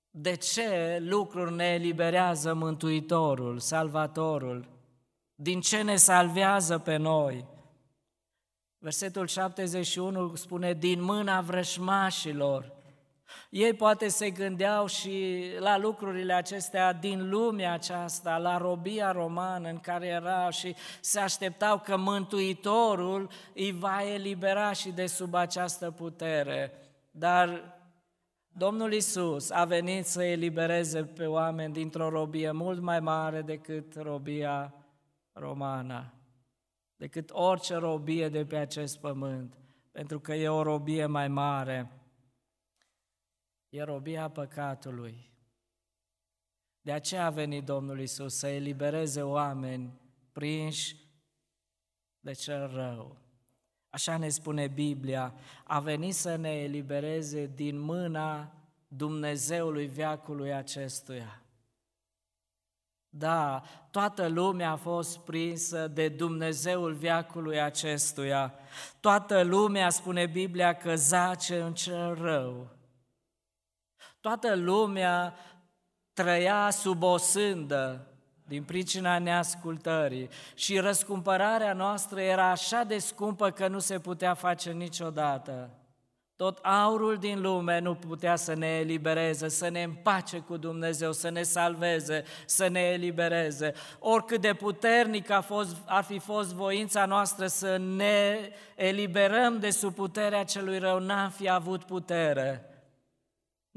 de 0.10 0.36
ce 0.36 0.98
lucruri 1.02 1.54
ne 1.54 1.66
eliberează 1.66 2.54
Mântuitorul, 2.54 3.60
Salvatorul? 3.60 4.68
Din 5.36 5.62
ce 5.62 5.82
ne 5.82 5.96
salvează 5.96 6.78
pe 6.78 6.96
noi? 6.96 7.46
Versetul 8.78 9.28
71 9.28 10.36
spune, 10.36 10.74
din 10.74 11.02
mâna 11.02 11.42
vrășmașilor. 11.42 12.77
Ei 13.50 13.74
poate 13.74 14.08
se 14.08 14.30
gândeau 14.30 14.88
și 14.88 15.44
la 15.60 15.78
lucrurile 15.78 16.34
acestea 16.34 16.94
din 16.94 17.30
lumea 17.30 17.74
aceasta, 17.74 18.38
la 18.38 18.58
robia 18.58 19.12
romană 19.12 19.70
în 19.70 19.80
care 19.80 20.08
erau 20.08 20.50
și 20.50 20.76
se 21.02 21.20
așteptau 21.20 21.80
că 21.80 21.98
Mântuitorul 21.98 23.30
îi 23.54 23.72
va 23.72 24.04
elibera 24.14 24.72
și 24.72 24.90
de 24.90 25.06
sub 25.06 25.34
această 25.34 25.92
putere. 25.92 26.72
Dar 27.12 27.76
Domnul 28.58 28.94
Isus 28.94 29.50
a 29.50 29.66
venit 29.66 30.06
să 30.06 30.24
elibereze 30.24 31.04
pe 31.04 31.26
oameni 31.26 31.74
dintr-o 31.74 32.10
robie 32.10 32.52
mult 32.52 32.82
mai 32.82 33.00
mare 33.00 33.42
decât 33.42 33.96
robia 33.96 34.74
romană, 35.34 36.14
decât 36.96 37.30
orice 37.34 37.76
robie 37.76 38.30
de 38.30 38.46
pe 38.46 38.56
acest 38.56 39.00
pământ, 39.00 39.58
pentru 39.92 40.20
că 40.20 40.34
e 40.34 40.50
o 40.50 40.62
robie 40.62 41.06
mai 41.06 41.28
mare 41.28 41.97
e 43.70 43.84
robia 43.84 44.30
păcatului. 44.30 45.32
De 46.82 46.92
aceea 46.92 47.26
a 47.26 47.30
venit 47.30 47.64
Domnul 47.66 48.00
Isus 48.00 48.38
să 48.38 48.48
elibereze 48.48 49.22
oameni 49.22 50.00
prinși 50.32 50.96
de 52.20 52.32
cel 52.32 52.68
rău. 52.74 53.18
Așa 53.90 54.18
ne 54.18 54.30
spune 54.30 54.68
Biblia, 54.68 55.34
a 55.64 55.80
venit 55.80 56.14
să 56.16 56.36
ne 56.36 56.52
elibereze 56.52 57.52
din 57.56 57.80
mâna 57.80 58.54
Dumnezeului 58.88 59.86
viacului 59.86 60.54
acestuia. 60.54 61.42
Da, 63.10 63.64
toată 63.92 64.28
lumea 64.28 64.72
a 64.72 64.76
fost 64.76 65.20
prinsă 65.20 65.88
de 65.88 66.10
Dumnezeul 66.10 66.94
viacului 66.94 67.62
acestuia. 67.62 68.54
Toată 69.00 69.42
lumea, 69.42 69.90
spune 69.90 70.26
Biblia, 70.26 70.74
că 70.74 70.96
zace 70.96 71.62
în 71.62 71.74
cel 71.74 72.14
rău. 72.14 72.77
Toată 74.28 74.56
lumea 74.56 75.34
trăia 76.14 76.70
sub 76.70 77.04
o 77.04 77.18
sândă 77.18 78.08
din 78.48 78.64
pricina 78.64 79.20
neascultării 79.20 80.30
și 80.56 80.80
răscumpărarea 80.80 81.74
noastră 81.74 82.22
era 82.22 82.50
așa 82.50 82.84
de 82.84 82.98
scumpă 82.98 83.50
că 83.50 83.68
nu 83.68 83.80
se 83.80 84.00
putea 84.00 84.34
face 84.34 84.72
niciodată. 84.72 85.70
Tot 86.36 86.58
aurul 86.62 87.18
din 87.18 87.42
lume 87.42 87.80
nu 87.80 87.96
putea 87.96 88.36
să 88.36 88.54
ne 88.54 88.68
elibereze, 88.68 89.48
să 89.48 89.70
ne 89.70 89.84
împace 89.84 90.38
cu 90.38 90.58
Dumnezeu, 90.58 91.12
să 91.12 91.30
ne 91.30 91.44
salveze, 91.44 92.24
să 92.46 92.68
ne 92.68 92.80
elibereze. 92.80 93.74
Oricât 94.00 94.42
de 94.42 94.54
puternic 94.54 95.30
a 95.30 95.42
fost, 95.42 95.76
ar 95.86 96.04
fi 96.04 96.20
fost 96.20 96.54
voința 96.54 97.06
noastră 97.06 97.48
să 97.48 97.78
ne 97.78 98.38
eliberăm 98.76 99.60
de 99.60 99.70
sub 99.70 99.94
puterea 99.94 100.44
celui 100.44 100.78
rău, 100.78 101.00
n-am 101.00 101.30
fi 101.30 101.50
avut 101.50 101.84
putere. 101.84 102.67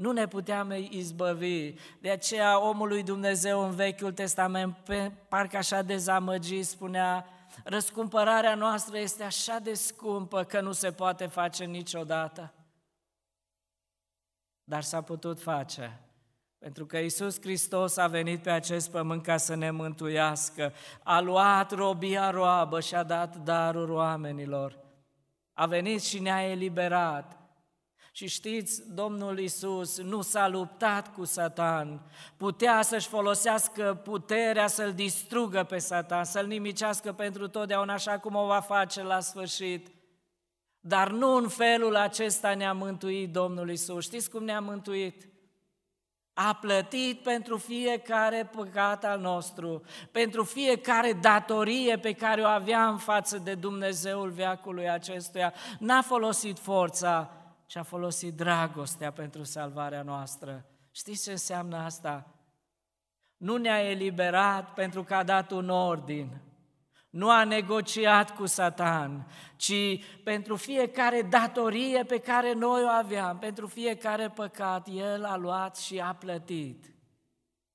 Nu 0.01 0.11
ne 0.11 0.27
puteam 0.27 0.71
izbăvi. 0.89 1.73
De 1.99 2.09
aceea 2.09 2.59
omul 2.59 2.87
lui 2.87 3.03
Dumnezeu 3.03 3.63
în 3.63 3.75
Vechiul 3.75 4.11
Testament, 4.11 4.77
pe, 4.77 5.11
parcă 5.27 5.57
așa 5.57 5.81
dezamăgit, 5.81 6.65
spunea, 6.65 7.25
răscumpărarea 7.63 8.55
noastră 8.55 8.97
este 8.97 9.23
așa 9.23 9.59
de 9.59 9.73
scumpă 9.73 10.43
că 10.43 10.61
nu 10.61 10.71
se 10.71 10.91
poate 10.91 11.25
face 11.25 11.65
niciodată. 11.65 12.53
Dar 14.63 14.83
s-a 14.83 15.01
putut 15.01 15.41
face. 15.41 15.99
Pentru 16.57 16.85
că 16.85 16.97
Isus 16.97 17.41
Hristos 17.41 17.97
a 17.97 18.07
venit 18.07 18.41
pe 18.41 18.49
acest 18.49 18.91
pământ 18.91 19.23
ca 19.23 19.37
să 19.37 19.55
ne 19.55 19.71
mântuiască, 19.71 20.73
a 21.03 21.19
luat 21.19 21.71
robia 21.71 22.29
roabă 22.29 22.79
și 22.79 22.95
a 22.95 23.03
dat 23.03 23.35
darul 23.35 23.91
oamenilor. 23.91 24.77
A 25.53 25.65
venit 25.65 26.01
și 26.01 26.19
ne-a 26.19 26.49
eliberat. 26.49 27.40
Și 28.13 28.27
știți, 28.27 28.93
Domnul 28.93 29.39
Isus 29.39 30.01
nu 30.01 30.21
s-a 30.21 30.47
luptat 30.47 31.13
cu 31.13 31.25
Satan, 31.25 32.01
putea 32.37 32.81
să-și 32.81 33.07
folosească 33.07 34.01
puterea 34.03 34.67
să-l 34.67 34.93
distrugă 34.93 35.63
pe 35.63 35.77
Satan, 35.77 36.23
să-l 36.23 36.45
nimicească 36.45 37.13
pentru 37.13 37.47
totdeauna 37.47 37.93
așa 37.93 38.19
cum 38.19 38.35
o 38.35 38.45
va 38.45 38.59
face 38.59 39.03
la 39.03 39.19
sfârșit. 39.19 39.87
Dar 40.79 41.11
nu 41.11 41.35
în 41.35 41.47
felul 41.47 41.95
acesta 41.95 42.53
ne-a 42.53 42.73
mântuit 42.73 43.31
Domnul 43.31 43.69
Isus. 43.69 44.03
Știți 44.03 44.29
cum 44.29 44.43
ne-a 44.43 44.59
mântuit? 44.59 45.29
A 46.33 46.53
plătit 46.53 47.19
pentru 47.19 47.57
fiecare 47.57 48.49
păcat 48.55 49.05
al 49.05 49.19
nostru, 49.19 49.81
pentru 50.11 50.43
fiecare 50.43 51.13
datorie 51.13 51.97
pe 51.97 52.13
care 52.13 52.41
o 52.41 52.45
aveam 52.45 52.97
față 52.97 53.37
de 53.37 53.53
Dumnezeul 53.53 54.29
veacului 54.29 54.89
acestuia. 54.89 55.53
N-a 55.79 56.01
folosit 56.01 56.59
forța, 56.59 57.40
ci 57.71 57.75
a 57.75 57.83
folosit 57.83 58.33
dragostea 58.33 59.11
pentru 59.11 59.43
salvarea 59.43 60.01
noastră. 60.01 60.65
Știți 60.91 61.23
ce 61.23 61.31
înseamnă 61.31 61.77
asta? 61.77 62.27
Nu 63.37 63.57
ne-a 63.57 63.89
eliberat 63.89 64.73
pentru 64.73 65.03
că 65.03 65.13
a 65.15 65.23
dat 65.23 65.51
un 65.51 65.69
ordin, 65.69 66.41
nu 67.09 67.29
a 67.29 67.43
negociat 67.43 68.35
cu 68.35 68.45
Satan, 68.45 69.27
ci 69.55 70.03
pentru 70.23 70.55
fiecare 70.55 71.21
datorie 71.21 72.03
pe 72.03 72.17
care 72.17 72.53
noi 72.53 72.83
o 72.83 72.87
aveam, 72.87 73.37
pentru 73.37 73.67
fiecare 73.67 74.29
păcat, 74.29 74.87
El 74.87 75.25
a 75.25 75.35
luat 75.35 75.77
și 75.77 75.99
a 75.99 76.13
plătit. 76.13 76.85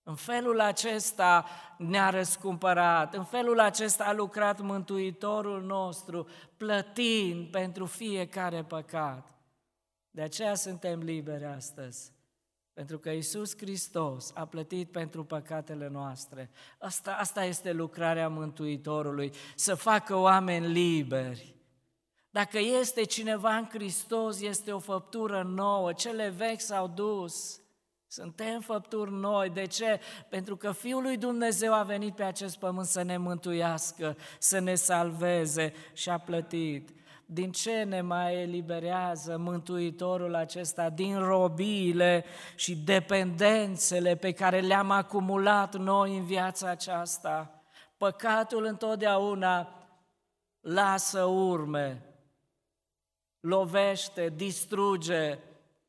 În 0.03 0.15
felul 0.15 0.61
acesta 0.61 1.45
ne-a 1.79 2.11
răscumpărat, 2.11 3.15
în 3.15 3.25
felul 3.25 3.61
acesta 3.61 4.05
a 4.05 4.13
lucrat 4.13 4.61
Mântuitorul 4.61 5.63
nostru, 5.63 6.29
plătind 6.57 7.51
pentru 7.51 7.87
fiecare 7.87 8.63
păcat. 8.63 9.36
De 10.17 10.23
aceea 10.23 10.55
suntem 10.55 11.01
liberi 11.01 11.45
astăzi. 11.45 12.13
Pentru 12.73 12.99
că 12.99 13.11
Isus 13.11 13.57
Hristos 13.57 14.33
a 14.35 14.47
plătit 14.47 14.91
pentru 14.91 15.25
păcatele 15.25 15.89
noastre. 15.89 16.51
Asta, 16.79 17.13
asta 17.13 17.45
este 17.45 17.73
lucrarea 17.73 18.29
Mântuitorului, 18.29 19.33
să 19.55 19.75
facă 19.75 20.15
oameni 20.15 20.67
liberi. 20.67 21.55
Dacă 22.31 22.59
este 22.59 23.03
cineva 23.05 23.57
în 23.57 23.69
Hristos, 23.71 24.41
este 24.41 24.73
o 24.73 24.79
făptură 24.79 25.43
nouă, 25.43 25.93
cele 25.93 26.29
vechi 26.29 26.61
s-au 26.61 26.89
dus. 26.89 27.61
Suntem 28.07 28.61
făpturi 28.61 29.13
noi. 29.13 29.51
De 29.51 29.67
ce? 29.67 30.01
Pentru 30.29 30.57
că 30.57 30.73
Fiul 30.73 31.03
lui 31.03 31.17
Dumnezeu 31.17 31.75
a 31.75 31.83
venit 31.83 32.15
pe 32.15 32.23
acest 32.23 32.59
pământ 32.59 32.87
să 32.87 33.03
ne 33.03 33.17
mântuiască, 33.17 34.17
să 34.39 34.59
ne 34.59 34.75
salveze 34.75 35.73
și 35.93 36.11
a 36.11 36.19
plătit. 36.19 36.91
Din 37.29 37.53
ce 37.53 37.83
ne 37.83 38.01
mai 38.01 38.35
eliberează 38.35 39.37
Mântuitorul 39.37 40.35
acesta? 40.35 40.91
Din 40.91 41.19
robiile 41.19 42.25
și 42.55 42.77
dependențele 42.77 44.15
pe 44.17 44.33
care 44.33 44.61
le-am 44.61 44.91
acumulat 44.91 45.77
noi 45.77 46.17
în 46.17 46.25
viața 46.25 46.69
aceasta. 46.69 47.63
Păcatul 47.97 48.65
întotdeauna 48.65 49.69
lasă 50.61 51.25
urme, 51.25 52.03
lovește, 53.41 54.33
distruge. 54.37 55.39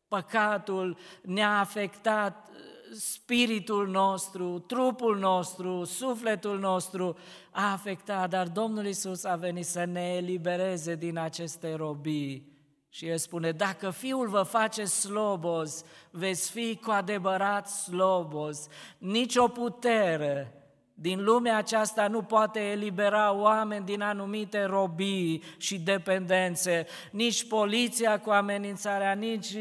Păcatul 0.07 0.97
ne-a 1.21 1.59
afectat 1.59 2.49
spiritul 2.95 3.87
nostru, 3.87 4.59
trupul 4.59 5.17
nostru, 5.17 5.83
sufletul 5.83 6.59
nostru 6.59 7.17
a 7.51 7.71
afectat, 7.71 8.29
dar 8.29 8.47
Domnul 8.47 8.85
Isus 8.85 9.23
a 9.23 9.35
venit 9.35 9.65
să 9.65 9.85
ne 9.85 10.13
elibereze 10.15 10.95
din 10.95 11.17
aceste 11.17 11.73
robii. 11.73 12.55
Și 12.89 13.07
el 13.07 13.17
spune, 13.17 13.51
dacă 13.51 13.89
Fiul 13.89 14.27
vă 14.27 14.41
face 14.41 14.85
slobos, 14.85 15.83
veți 16.11 16.51
fi 16.51 16.79
cu 16.83 16.91
adevărat 16.91 17.69
slobos. 17.69 18.67
Nici 18.97 19.35
o 19.35 19.47
putere 19.47 20.56
din 20.99 21.23
lumea 21.23 21.57
aceasta 21.57 22.07
nu 22.07 22.21
poate 22.21 22.59
elibera 22.59 23.31
oameni 23.31 23.85
din 23.85 24.01
anumite 24.01 24.63
robii 24.63 25.43
și 25.57 25.79
dependențe, 25.79 26.87
nici 27.11 27.47
poliția 27.47 28.19
cu 28.19 28.29
amenințarea, 28.29 29.13
nici 29.13 29.55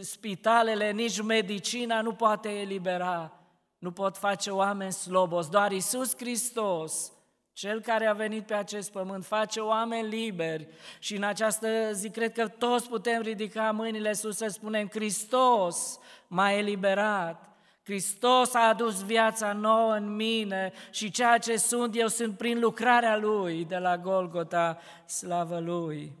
spitalele, 0.00 0.90
nici 0.90 1.20
medicina 1.20 2.00
nu 2.00 2.12
poate 2.12 2.48
elibera, 2.48 3.32
nu 3.78 3.90
pot 3.90 4.16
face 4.16 4.50
oameni 4.50 4.92
slobos, 4.92 5.48
doar 5.48 5.72
Isus 5.72 6.16
Hristos, 6.16 7.12
cel 7.52 7.80
care 7.80 8.06
a 8.06 8.12
venit 8.12 8.46
pe 8.46 8.54
acest 8.54 8.92
pământ, 8.92 9.24
face 9.24 9.60
oameni 9.60 10.08
liberi. 10.08 10.68
Și 10.98 11.16
în 11.16 11.22
această 11.22 11.92
zi 11.92 12.10
cred 12.10 12.32
că 12.32 12.48
toți 12.48 12.88
putem 12.88 13.22
ridica 13.22 13.70
mâinile 13.70 14.12
sus 14.12 14.36
să 14.36 14.46
spunem 14.46 14.88
Hristos 14.88 15.98
m-a 16.26 16.52
eliberat, 16.52 17.51
Hristos 17.84 18.54
a 18.54 18.68
adus 18.68 19.04
viața 19.04 19.52
nouă 19.52 19.94
în 19.94 20.14
mine 20.14 20.72
și 20.90 21.10
ceea 21.10 21.38
ce 21.38 21.56
sunt 21.56 21.96
eu 21.96 22.06
sunt 22.06 22.36
prin 22.36 22.58
lucrarea 22.58 23.16
Lui 23.16 23.64
de 23.64 23.78
la 23.78 23.98
Golgota, 23.98 24.78
slavă 25.06 25.60
Lui. 25.60 26.12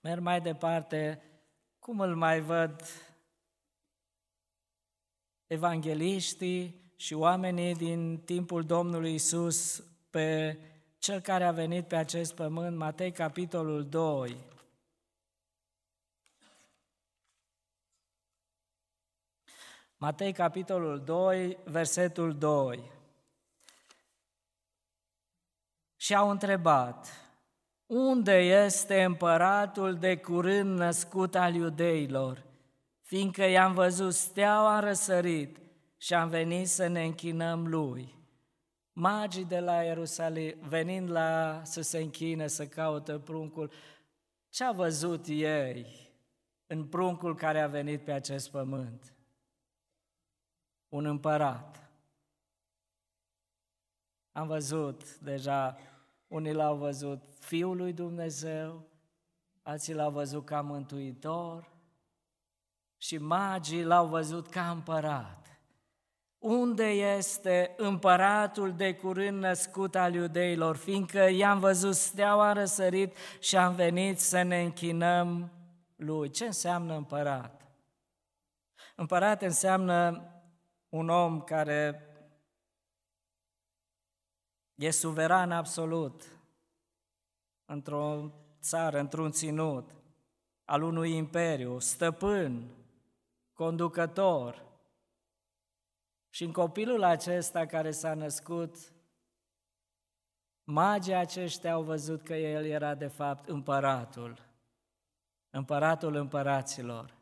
Merg 0.00 0.22
mai 0.22 0.40
departe, 0.40 1.22
cum 1.78 2.00
îl 2.00 2.16
mai 2.16 2.40
văd 2.40 2.82
evangeliștii 5.46 6.92
și 6.96 7.14
oamenii 7.14 7.74
din 7.74 8.18
timpul 8.24 8.64
Domnului 8.64 9.14
Isus 9.14 9.84
pe 10.10 10.58
cel 10.98 11.20
care 11.20 11.44
a 11.44 11.52
venit 11.52 11.86
pe 11.86 11.96
acest 11.96 12.34
pământ, 12.34 12.76
Matei 12.76 13.12
capitolul 13.12 13.84
2. 13.88 14.36
Matei, 20.02 20.32
capitolul 20.32 21.00
2, 21.04 21.58
versetul 21.64 22.38
2. 22.38 22.90
Și 25.96 26.14
au 26.14 26.30
întrebat, 26.30 27.06
unde 27.86 28.32
este 28.38 29.02
împăratul 29.02 29.94
de 29.94 30.16
curând 30.16 30.78
născut 30.78 31.34
al 31.34 31.54
iudeilor? 31.54 32.44
Fiindcă 33.02 33.44
i-am 33.44 33.72
văzut 33.72 34.14
steaua 34.14 34.80
răsărit 34.80 35.58
și 35.96 36.14
am 36.14 36.28
venit 36.28 36.68
să 36.68 36.86
ne 36.86 37.04
închinăm 37.04 37.66
lui. 37.66 38.14
Magii 38.92 39.44
de 39.44 39.60
la 39.60 39.82
Ierusalim, 39.82 40.54
venind 40.68 41.10
la 41.10 41.60
să 41.64 41.80
se 41.80 41.98
închine, 41.98 42.46
să 42.46 42.66
caută 42.66 43.18
pruncul, 43.18 43.72
ce 44.48 44.64
a 44.64 44.72
văzut 44.72 45.26
ei 45.26 46.10
în 46.66 46.84
pruncul 46.84 47.34
care 47.34 47.60
a 47.60 47.68
venit 47.68 48.04
pe 48.04 48.12
acest 48.12 48.50
pământ? 48.50 49.12
Un 50.92 51.04
împărat. 51.04 51.90
Am 54.32 54.46
văzut 54.46 55.18
deja, 55.18 55.78
unii 56.28 56.52
l-au 56.52 56.76
văzut 56.76 57.22
Fiul 57.38 57.76
lui 57.76 57.92
Dumnezeu, 57.92 58.86
alții 59.62 59.94
l-au 59.94 60.10
văzut 60.10 60.44
ca 60.44 60.60
mântuitor 60.60 61.70
și 62.96 63.18
magii 63.18 63.84
l-au 63.84 64.06
văzut 64.06 64.48
ca 64.48 64.70
împărat. 64.70 65.60
Unde 66.38 66.88
este 66.88 67.74
împăratul 67.76 68.72
de 68.72 68.94
curând 68.94 69.38
născut 69.38 69.94
al 69.94 70.14
iudeilor, 70.14 70.76
fiindcă 70.76 71.30
i-am 71.30 71.58
văzut 71.58 71.94
steaua 71.94 72.52
răsărit 72.52 73.16
și 73.38 73.56
am 73.56 73.74
venit 73.74 74.20
să 74.20 74.42
ne 74.42 74.62
închinăm 74.62 75.52
lui. 75.96 76.30
Ce 76.30 76.44
înseamnă 76.44 76.96
împărat? 76.96 77.66
Împărat 78.96 79.42
înseamnă 79.42 80.26
un 80.92 81.08
om 81.08 81.40
care 81.40 82.06
e 84.74 84.90
suveran 84.90 85.52
absolut 85.52 86.40
într-o 87.64 88.30
țară, 88.60 88.98
într-un 88.98 89.30
ținut, 89.30 89.94
al 90.64 90.82
unui 90.82 91.16
imperiu, 91.16 91.78
stăpân, 91.78 92.74
conducător. 93.52 94.66
Și 96.30 96.44
în 96.44 96.52
copilul 96.52 97.02
acesta 97.02 97.66
care 97.66 97.90
s-a 97.90 98.14
născut, 98.14 98.92
magii 100.64 101.14
aceștia 101.14 101.72
au 101.72 101.82
văzut 101.82 102.22
că 102.22 102.34
el 102.34 102.64
era 102.64 102.94
de 102.94 103.08
fapt 103.08 103.48
împăratul, 103.48 104.48
împăratul 105.50 106.14
împăraților. 106.14 107.21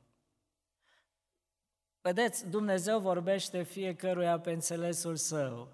Vedeți, 2.02 2.48
Dumnezeu 2.48 2.98
vorbește 2.98 3.62
fiecăruia 3.62 4.38
pe 4.38 4.50
înțelesul 4.50 5.16
său. 5.16 5.68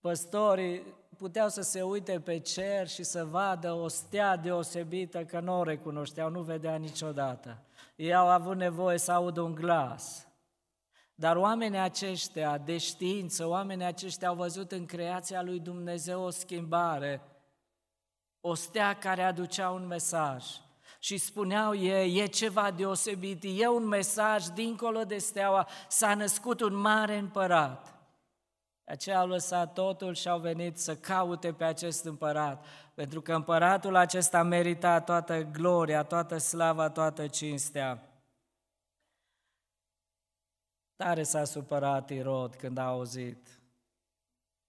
Păstorii 0.00 0.82
puteau 1.16 1.48
să 1.48 1.60
se 1.60 1.82
uite 1.82 2.20
pe 2.20 2.38
cer 2.38 2.88
și 2.88 3.02
să 3.02 3.24
vadă 3.24 3.72
o 3.72 3.88
stea 3.88 4.36
deosebită 4.36 5.24
că 5.24 5.40
nu 5.40 5.58
o 5.58 5.62
recunoșteau, 5.62 6.30
nu 6.30 6.42
vedea 6.42 6.76
niciodată. 6.76 7.62
Ei 7.96 8.14
au 8.14 8.28
avut 8.28 8.56
nevoie 8.56 8.98
să 8.98 9.12
audă 9.12 9.40
un 9.40 9.54
glas. 9.54 10.26
Dar 11.14 11.36
oamenii 11.36 11.78
aceștia 11.78 12.58
de 12.58 12.78
știință, 12.78 13.46
oamenii 13.46 13.84
aceștia 13.84 14.28
au 14.28 14.34
văzut 14.34 14.72
în 14.72 14.86
creația 14.86 15.42
lui 15.42 15.60
Dumnezeu 15.60 16.22
o 16.22 16.30
schimbare, 16.30 17.22
o 18.40 18.54
stea 18.54 18.98
care 18.98 19.22
aducea 19.22 19.70
un 19.70 19.86
mesaj 19.86 20.44
și 21.02 21.18
spuneau 21.18 21.74
ei, 21.74 22.18
e 22.18 22.26
ceva 22.26 22.70
deosebit, 22.70 23.42
e 23.44 23.68
un 23.68 23.86
mesaj 23.86 24.46
dincolo 24.46 25.04
de 25.04 25.18
steaua, 25.18 25.68
s-a 25.88 26.14
născut 26.14 26.60
un 26.60 26.74
mare 26.74 27.16
împărat. 27.16 27.94
Aceia 28.84 29.18
au 29.18 29.26
lăsat 29.26 29.72
totul 29.72 30.14
și 30.14 30.28
au 30.28 30.38
venit 30.38 30.78
să 30.78 30.96
caute 30.96 31.52
pe 31.52 31.64
acest 31.64 32.04
împărat, 32.04 32.66
pentru 32.94 33.20
că 33.20 33.34
împăratul 33.34 33.96
acesta 33.96 34.42
merita 34.42 35.00
toată 35.00 35.42
gloria, 35.42 36.02
toată 36.02 36.38
slava, 36.38 36.90
toată 36.90 37.26
cinstea. 37.26 38.22
Tare 40.96 41.22
s-a 41.22 41.44
supărat 41.44 42.10
Irod 42.10 42.54
când 42.54 42.78
a 42.78 42.86
auzit 42.86 43.60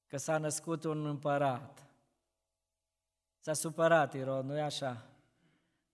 că 0.08 0.17
s-a 0.17 0.38
născut 0.38 0.84
un 0.84 1.06
împărat. 1.06 1.84
S-a 3.39 3.54
supărat 3.54 4.13
Irod, 4.13 4.46
nu-i 4.46 4.62
așa? 4.62 5.08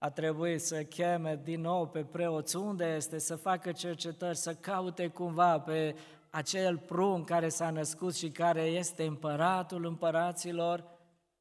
A 0.02 0.10
trebuit 0.10 0.62
să 0.62 0.84
cheme 0.84 1.40
din 1.44 1.62
nou 1.62 1.88
pe 1.88 2.04
preoți 2.04 2.56
unde 2.56 2.86
este, 2.86 3.18
să 3.18 3.36
facă 3.36 3.72
cercetări, 3.72 4.38
să 4.38 4.54
caute 4.54 5.08
cumva 5.08 5.60
pe 5.60 5.96
acel 6.30 6.78
prun 6.78 7.24
care 7.24 7.50
s-a 7.50 7.70
născut 7.70 8.16
și 8.16 8.30
care 8.30 8.62
este 8.62 9.04
împăratul 9.04 9.86
împăraților, 9.86 10.84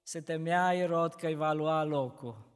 se 0.03 0.21
temea 0.21 0.73
Irod 0.73 1.15
că 1.15 1.27
îi 1.27 1.35
va 1.35 1.53
lua 1.53 1.85
locul. 1.85 2.47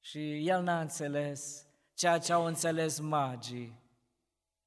Și 0.00 0.48
el 0.48 0.62
n-a 0.62 0.80
înțeles 0.80 1.66
ceea 1.94 2.18
ce 2.18 2.32
au 2.32 2.44
înțeles 2.44 3.00
magii, 3.00 3.80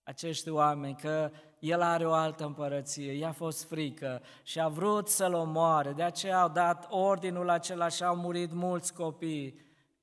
acești 0.04 0.50
oameni, 0.50 0.96
că 0.96 1.32
el 1.60 1.82
are 1.82 2.08
o 2.08 2.12
altă 2.12 2.46
împărăție, 2.46 3.12
i-a 3.12 3.32
fost 3.32 3.68
frică 3.68 4.22
și 4.44 4.60
a 4.60 4.68
vrut 4.68 5.08
să-l 5.08 5.34
omoare, 5.34 5.92
de 5.92 6.04
aceea 6.04 6.42
au 6.42 6.50
dat 6.50 6.88
ordinul 6.90 7.50
acela 7.50 7.88
și 7.88 8.04
au 8.04 8.16
murit 8.16 8.52
mulți 8.52 8.94
copii. 8.94 9.60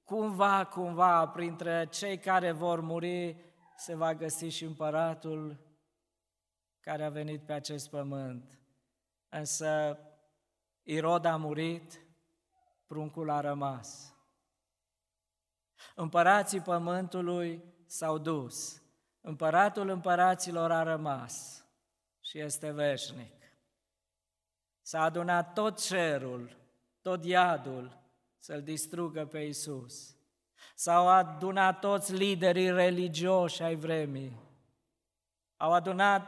Cumva, 0.08 0.64
cumva, 0.64 1.28
printre 1.28 1.86
cei 1.90 2.18
care 2.18 2.52
vor 2.52 2.80
muri, 2.80 3.36
se 3.76 3.94
va 3.94 4.14
găsi 4.14 4.46
și 4.46 4.64
împăratul 4.64 5.58
care 6.80 7.04
a 7.04 7.10
venit 7.10 7.46
pe 7.46 7.52
acest 7.52 7.90
pământ. 7.90 8.60
Însă 9.28 9.98
Irod 10.82 11.24
a 11.24 11.36
murit, 11.36 12.00
pruncul 12.86 13.30
a 13.30 13.40
rămas. 13.40 14.14
Împărații 15.94 16.60
pământului 16.60 17.64
s-au 17.86 18.18
dus, 18.18 18.82
împăratul 19.20 19.88
împăraților 19.88 20.72
a 20.72 20.82
rămas 20.82 21.64
și 22.20 22.38
este 22.38 22.70
veșnic. 22.70 23.42
S-a 24.80 25.02
adunat 25.02 25.52
tot 25.52 25.80
cerul, 25.80 26.56
tot 27.00 27.24
iadul 27.24 27.97
să-l 28.48 28.62
distrugă 28.62 29.26
pe 29.26 29.38
Isus. 29.38 30.16
S-au 30.74 31.08
adunat 31.08 31.78
toți 31.78 32.12
liderii 32.12 32.70
religioși 32.70 33.62
ai 33.62 33.76
vremii. 33.76 34.40
Au 35.56 35.72
adunat 35.72 36.22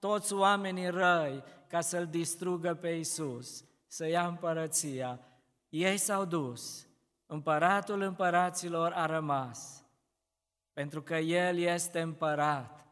toți 0.00 0.32
oamenii 0.32 0.88
răi 0.88 1.42
ca 1.66 1.80
să-l 1.80 2.06
distrugă 2.06 2.74
pe 2.74 2.88
Isus, 2.88 3.64
să 3.86 4.06
ia 4.06 4.26
împărăția. 4.26 5.20
Ei 5.68 5.96
s-au 5.96 6.24
dus, 6.24 6.86
împăratul 7.26 8.00
împăraților 8.00 8.92
a 8.92 9.06
rămas, 9.06 9.84
pentru 10.72 11.02
că 11.02 11.16
El 11.16 11.58
este 11.58 12.00
împărat. 12.00 12.86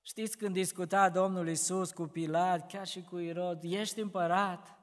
Știți 0.00 0.36
când 0.36 0.52
discuta 0.52 1.08
Domnul 1.08 1.48
Isus 1.48 1.92
cu 1.92 2.02
Pilat, 2.02 2.70
chiar 2.70 2.86
și 2.86 3.02
cu 3.02 3.18
Irod, 3.18 3.62
ești 3.62 4.00
împărat? 4.00 4.78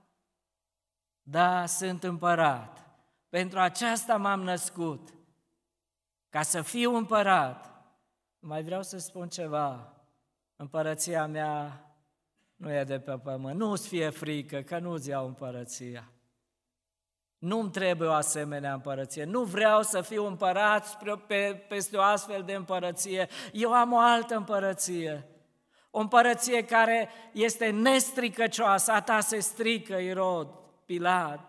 Da, 1.21 1.65
sunt 1.65 2.03
împărat. 2.03 2.88
Pentru 3.29 3.59
aceasta 3.59 4.17
m-am 4.17 4.41
născut, 4.41 5.13
ca 6.29 6.41
să 6.41 6.61
fiu 6.61 6.95
împărat. 6.95 7.83
Mai 8.39 8.63
vreau 8.63 8.83
să 8.83 8.97
spun 8.97 9.27
ceva. 9.27 9.93
Împărăția 10.55 11.25
mea 11.25 11.83
nu 12.55 12.73
e 12.73 12.83
de 12.83 12.99
pe 12.99 13.17
pământ. 13.17 13.59
Nu-ți 13.59 13.87
fie 13.87 14.09
frică 14.09 14.61
că 14.61 14.79
nu-ți 14.79 15.09
iau 15.09 15.25
împărăția. 15.25 16.11
Nu-mi 17.37 17.71
trebuie 17.71 18.07
o 18.07 18.13
asemenea 18.13 18.73
împărăție. 18.73 19.23
Nu 19.23 19.43
vreau 19.43 19.81
să 19.81 20.01
fiu 20.01 20.25
împărat 20.25 20.97
pe, 21.27 21.65
peste 21.67 21.97
o 21.97 22.01
astfel 22.01 22.43
de 22.43 22.53
împărăție. 22.53 23.27
Eu 23.53 23.73
am 23.73 23.93
o 23.93 23.99
altă 23.99 24.35
împărăție. 24.35 25.27
O 25.91 25.99
împărăție 25.99 26.65
care 26.65 27.09
este 27.31 27.69
nestricăcioasă. 27.69 28.91
A 28.91 29.01
ta 29.01 29.19
se 29.19 29.39
strică, 29.39 29.95
Irod, 29.95 30.47
Pilat. 30.85 31.48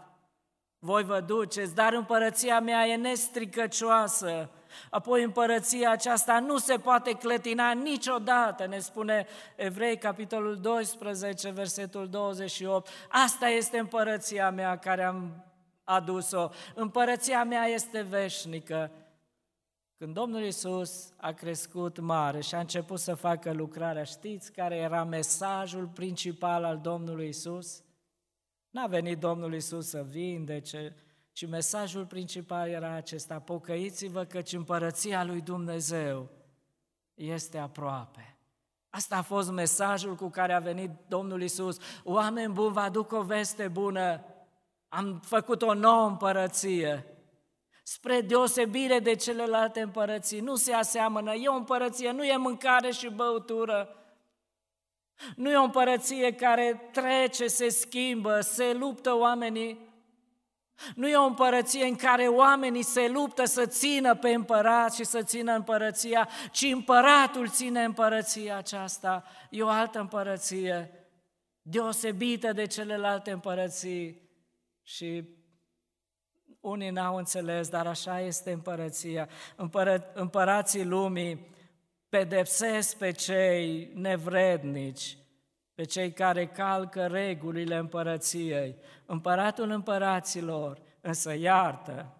Voi 0.82 1.04
vă 1.04 1.20
duceți, 1.20 1.74
dar 1.74 1.92
împărăția 1.92 2.60
mea 2.60 2.86
e 2.86 2.96
nestricăcioasă. 2.96 4.50
Apoi 4.90 5.22
împărăția 5.22 5.90
aceasta 5.90 6.38
nu 6.38 6.58
se 6.58 6.76
poate 6.76 7.12
clătina 7.12 7.72
niciodată, 7.72 8.66
ne 8.66 8.78
spune 8.78 9.26
Evrei, 9.56 9.98
capitolul 9.98 10.56
12, 10.56 11.50
versetul 11.50 12.08
28. 12.08 12.88
Asta 13.08 13.48
este 13.48 13.78
împărăția 13.78 14.50
mea 14.50 14.78
care 14.78 15.02
am 15.02 15.44
adus-o. 15.84 16.48
Împărăția 16.74 17.44
mea 17.44 17.64
este 17.64 18.00
veșnică. 18.00 18.90
Când 19.96 20.14
Domnul 20.14 20.42
Isus 20.42 21.12
a 21.16 21.32
crescut 21.32 21.98
mare 21.98 22.40
și 22.40 22.54
a 22.54 22.58
început 22.58 22.98
să 22.98 23.14
facă 23.14 23.52
lucrarea, 23.52 24.04
știți 24.04 24.52
care 24.52 24.76
era 24.76 25.04
mesajul 25.04 25.86
principal 25.86 26.64
al 26.64 26.78
Domnului 26.78 27.28
Isus? 27.28 27.82
N-a 28.70 28.86
venit 28.86 29.18
Domnul 29.18 29.54
Isus 29.54 29.88
să 29.88 30.02
vindece, 30.02 30.96
ci 31.32 31.46
mesajul 31.46 32.06
principal 32.06 32.68
era 32.68 32.92
acesta, 32.92 33.38
pocăiți-vă 33.38 34.24
căci 34.24 34.52
împărăția 34.52 35.24
lui 35.24 35.40
Dumnezeu 35.40 36.28
este 37.14 37.58
aproape. 37.58 38.36
Asta 38.90 39.16
a 39.16 39.22
fost 39.22 39.50
mesajul 39.50 40.14
cu 40.14 40.28
care 40.28 40.52
a 40.52 40.58
venit 40.58 40.90
Domnul 41.08 41.42
Isus. 41.42 41.78
Oameni 42.04 42.52
buni, 42.52 42.72
vă 42.72 42.80
aduc 42.80 43.12
o 43.12 43.22
veste 43.22 43.68
bună. 43.68 44.24
Am 44.88 45.20
făcut 45.24 45.62
o 45.62 45.74
nouă 45.74 46.06
împărăție. 46.06 47.04
Spre 47.82 48.20
deosebire 48.20 48.98
de 48.98 49.14
celelalte 49.14 49.80
împărății, 49.80 50.40
nu 50.40 50.54
se 50.54 50.72
aseamănă. 50.72 51.34
E 51.34 51.48
o 51.48 51.54
împărăție, 51.54 52.10
nu 52.10 52.24
e 52.24 52.36
mâncare 52.36 52.90
și 52.90 53.08
băutură. 53.08 53.88
Nu 55.36 55.50
e 55.50 55.56
o 55.56 55.62
împărăție 55.62 56.32
care 56.32 56.88
trece, 56.92 57.46
se 57.46 57.68
schimbă, 57.68 58.40
se 58.40 58.72
luptă 58.72 59.16
oamenii. 59.16 59.88
Nu 60.94 61.08
e 61.08 61.16
o 61.16 61.24
împărăție 61.24 61.84
în 61.84 61.96
care 61.96 62.26
oamenii 62.26 62.82
se 62.82 63.08
luptă 63.08 63.44
să 63.44 63.66
țină 63.66 64.14
pe 64.14 64.28
împărat 64.28 64.94
și 64.94 65.04
să 65.04 65.22
țină 65.22 65.52
împărăția, 65.52 66.28
ci 66.52 66.62
împăratul 66.62 67.48
ține 67.48 67.84
împărăția 67.84 68.56
aceasta. 68.56 69.24
E 69.50 69.62
o 69.62 69.68
altă 69.68 70.00
împărăție, 70.00 70.90
deosebită 71.62 72.52
de 72.52 72.66
celelalte 72.66 73.30
împărății. 73.30 74.28
Și 74.82 75.28
unii 76.60 76.90
n-au 76.90 77.16
înțeles, 77.16 77.68
dar 77.68 77.86
așa 77.86 78.20
este 78.20 78.52
împărăția. 78.52 79.28
Împără, 79.56 80.10
împărații 80.14 80.84
lumii 80.84 81.48
pedepsesc 82.10 82.96
pe 82.96 83.10
cei 83.10 83.90
nevrednici, 83.94 85.16
pe 85.74 85.84
cei 85.84 86.12
care 86.12 86.46
calcă 86.46 87.06
regulile 87.06 87.76
împărăției. 87.76 88.76
Împăratul 89.06 89.70
împăraților 89.70 90.80
însă 91.00 91.34
iartă. 91.38 92.14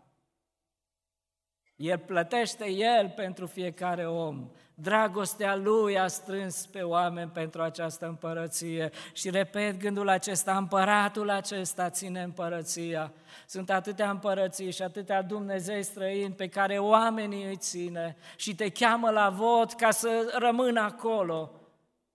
El 1.81 1.99
plătește 1.99 2.71
El 2.71 3.13
pentru 3.17 3.47
fiecare 3.47 4.07
om. 4.07 4.51
Dragostea 4.75 5.57
Lui 5.57 5.99
a 5.99 6.07
strâns 6.07 6.67
pe 6.67 6.83
oameni 6.83 7.31
pentru 7.31 7.63
această 7.63 8.07
împărăție. 8.07 8.91
Și 9.13 9.31
repet 9.31 9.79
gândul 9.79 10.09
acesta, 10.09 10.57
împăratul 10.57 11.31
acesta 11.31 11.91
ține 11.91 12.23
împărăția. 12.23 13.13
Sunt 13.47 13.71
atâtea 13.71 14.11
împărății 14.11 14.73
și 14.73 14.83
atâtea 14.83 15.23
Dumnezei 15.23 15.83
străini 15.83 16.35
pe 16.35 16.49
care 16.49 16.79
oamenii 16.79 17.45
îi 17.45 17.57
ține 17.57 18.17
și 18.37 18.55
te 18.55 18.69
cheamă 18.71 19.11
la 19.11 19.29
vot 19.29 19.73
ca 19.73 19.91
să 19.91 20.35
rămână 20.39 20.81
acolo. 20.81 21.51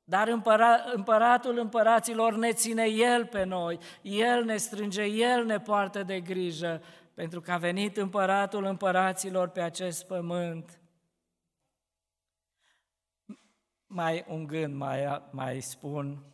Dar 0.03 0.27
împăra, 0.27 0.83
împăratul 0.93 1.59
împăraților 1.59 2.35
ne 2.35 2.51
ține 2.51 2.85
El 2.85 3.25
pe 3.25 3.43
noi, 3.43 3.79
El 4.01 4.43
ne 4.43 4.57
strânge, 4.57 5.03
El 5.03 5.45
ne 5.45 5.59
poartă 5.59 6.03
de 6.03 6.19
grijă, 6.19 6.81
pentru 7.15 7.41
că 7.41 7.51
a 7.51 7.57
venit 7.57 7.97
împăratul 7.97 8.63
împăraților 8.63 9.49
pe 9.49 9.61
acest 9.61 10.05
pământ. 10.07 10.79
Mai 13.87 14.25
un 14.27 14.47
gând 14.47 14.75
mai, 14.75 15.27
mai 15.31 15.61
spun, 15.61 16.25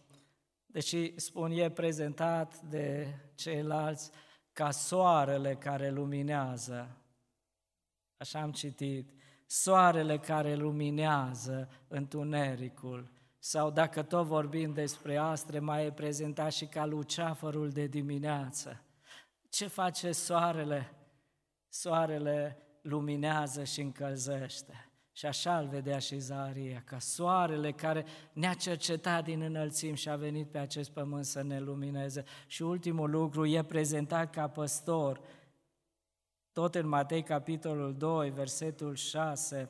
deși 0.65 1.19
spun 1.19 1.51
e 1.51 1.71
prezentat 1.71 2.61
de 2.61 3.15
ceilalți 3.36 4.11
ca 4.53 4.71
soarele 4.71 5.55
care 5.55 5.89
luminează. 5.89 6.97
Așa 8.17 8.41
am 8.41 8.51
citit, 8.51 9.11
soarele 9.45 10.17
care 10.17 10.55
luminează 10.55 11.69
întunericul 11.88 13.11
sau 13.39 13.71
dacă 13.71 14.03
tot 14.03 14.25
vorbim 14.25 14.73
despre 14.73 15.17
astre, 15.17 15.59
mai 15.59 15.86
e 15.86 15.91
prezentat 15.91 16.51
și 16.51 16.65
ca 16.65 16.86
luceafărul 16.86 17.69
de 17.69 17.88
dimineață. 17.88 18.86
Ce 19.52 19.68
face 19.68 20.12
soarele? 20.12 20.93
Soarele 21.70 22.58
luminează 22.82 23.64
și 23.64 23.82
încălzește. 23.82 24.86
Și 25.12 25.26
așa 25.26 25.58
îl 25.58 25.68
vedea 25.68 25.99
și 25.99 26.18
Zaharia, 26.18 26.84
ca 26.86 26.99
soarele 26.99 27.72
care 27.72 28.06
ne-a 28.34 28.54
cercetat 28.54 29.24
din 29.24 29.41
înălțim 29.41 29.93
și 29.93 30.10
a 30.10 30.16
venit 30.16 30.47
pe 30.47 30.58
acest 30.58 30.89
pământ 30.89 31.26
să 31.26 31.41
ne 31.41 31.60
lumineze. 31.60 32.24
Și 32.47 32.62
ultimul 32.62 33.10
lucru, 33.10 33.45
e 33.45 33.64
prezentat 33.64 34.30
ca 34.30 34.47
păstor, 34.47 35.22
tot 36.52 36.76
în 36.76 36.88
Matei 36.88 37.24
capitolul 37.24 37.97
2, 37.97 38.30
versetul 38.30 38.95
6, 38.95 39.70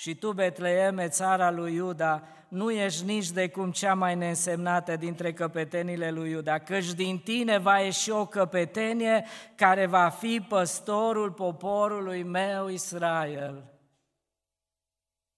Și 0.00 0.14
tu, 0.14 0.32
Betleeme, 0.32 1.08
țara 1.08 1.50
lui 1.50 1.74
Iuda, 1.74 2.22
nu 2.48 2.70
ești 2.70 3.04
nici 3.04 3.30
de 3.30 3.48
cum 3.48 3.70
cea 3.70 3.94
mai 3.94 4.14
neînsemnată 4.14 4.96
dintre 4.96 5.32
căpetenile 5.32 6.10
lui 6.10 6.30
Iuda, 6.30 6.58
căci 6.58 6.92
din 6.92 7.18
tine 7.18 7.58
va 7.58 7.78
ieși 7.78 8.10
o 8.10 8.26
căpetenie 8.26 9.24
care 9.54 9.86
va 9.86 10.08
fi 10.08 10.46
păstorul 10.48 11.32
poporului 11.32 12.22
meu 12.22 12.68
Israel. 12.68 13.72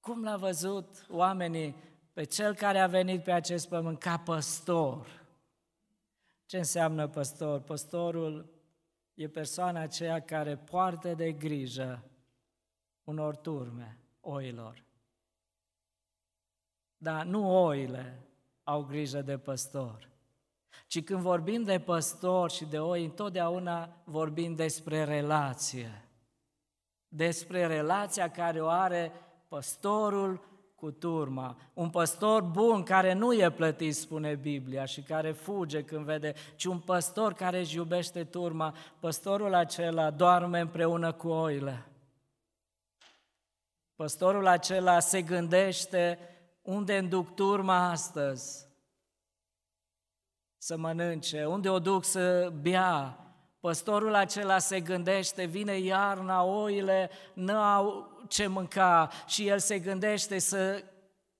Cum 0.01 0.23
l-a 0.23 0.37
văzut 0.37 1.07
oamenii 1.09 1.77
pe 2.13 2.25
cel 2.25 2.55
care 2.55 2.79
a 2.79 2.87
venit 2.87 3.23
pe 3.23 3.33
acest 3.33 3.69
pământ 3.69 3.99
ca 3.99 4.19
păstor? 4.19 5.27
Ce 6.47 6.57
înseamnă 6.57 7.09
păstor? 7.09 7.61
Păstorul 7.61 8.53
e 9.15 9.29
persoana 9.29 9.81
aceea 9.81 10.21
care 10.21 10.57
poartă 10.57 11.15
de 11.15 11.33
grijă 11.33 12.05
unor 13.05 13.37
turme, 13.37 13.97
oilor. 14.23 14.85
Dar 16.97 17.25
nu 17.25 17.65
oile 17.65 18.27
au 18.65 18.83
grijă 18.83 19.23
de 19.23 19.39
păstor, 19.39 20.09
ci 20.87 21.05
când 21.05 21.21
vorbim 21.21 21.63
de 21.63 21.79
păstor 21.79 22.51
și 22.51 22.65
de 22.65 22.79
oi, 22.79 23.05
întotdeauna 23.05 24.03
vorbim 24.05 24.55
despre 24.55 25.05
relație. 25.05 26.09
Despre 27.09 27.67
relația 27.67 28.31
care 28.31 28.61
o 28.61 28.69
are 28.69 29.13
păstorul 29.49 30.51
cu 30.75 30.91
turma. 30.91 31.57
Un 31.75 31.91
păstor 31.91 32.43
bun 32.43 32.83
care 32.83 33.13
nu 33.13 33.33
e 33.33 33.51
plătit, 33.51 33.95
spune 33.95 34.35
Biblia, 34.35 34.85
și 34.85 35.03
care 35.03 35.33
fuge 35.33 35.85
când 35.85 36.05
vede, 36.05 36.35
ci 36.57 36.65
un 36.65 36.79
păstor 36.79 37.33
care 37.33 37.59
își 37.59 37.77
iubește 37.77 38.25
turma. 38.25 38.75
Păstorul 38.99 39.55
acela 39.55 40.11
doarme 40.11 40.61
împreună 40.61 41.13
cu 41.13 41.29
oile. 41.29 41.87
Păstorul 43.97 44.47
acela 44.47 45.01
se 45.01 45.23
gândește 45.23 46.19
unde 46.63 46.99
înduc 46.99 47.35
turma 47.35 47.91
astăzi 47.91 48.71
să 50.59 50.77
mănânce, 50.77 51.45
unde 51.45 51.69
o 51.69 51.79
duc 51.79 52.05
să 52.05 52.53
bea. 52.61 53.17
Păstorul 53.61 54.15
acela 54.15 54.59
se 54.59 54.81
gândește, 54.81 55.45
vine 55.45 55.79
iarna, 55.79 56.43
oile 56.43 57.11
nu 57.35 57.57
au 57.57 58.11
ce 58.29 58.47
mânca 58.47 59.09
și 59.27 59.49
el 59.49 59.59
se 59.59 59.79
gândește 59.79 60.39
să 60.39 60.85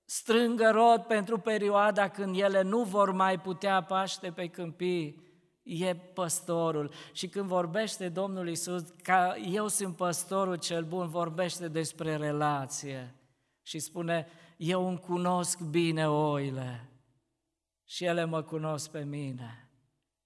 strângă 0.05 0.69
rod 0.69 1.01
pentru 1.01 1.39
perioada 1.39 2.09
când 2.09 2.39
ele 2.39 2.61
nu 2.61 2.83
vor 2.83 3.11
mai 3.11 3.39
putea 3.39 3.83
paște 3.83 4.31
pe 4.31 4.47
câmpii. 4.47 5.21
E 5.63 5.95
păstorul. 5.95 6.91
Și 7.13 7.27
când 7.27 7.47
vorbește 7.47 8.09
Domnul 8.09 8.49
Isus, 8.49 8.83
ca 9.03 9.35
eu 9.35 9.67
sunt 9.67 9.95
păstorul 9.95 10.55
cel 10.55 10.83
bun, 10.83 11.07
vorbește 11.07 11.67
despre 11.67 12.15
relație. 12.15 13.15
Și 13.61 13.79
spune, 13.79 14.27
eu 14.57 14.87
îmi 14.87 14.99
cunosc 14.99 15.59
bine 15.59 16.09
oile 16.09 16.87
și 17.85 18.05
ele 18.05 18.23
mă 18.23 18.41
cunosc 18.41 18.89
pe 18.89 19.03
mine. 19.03 19.69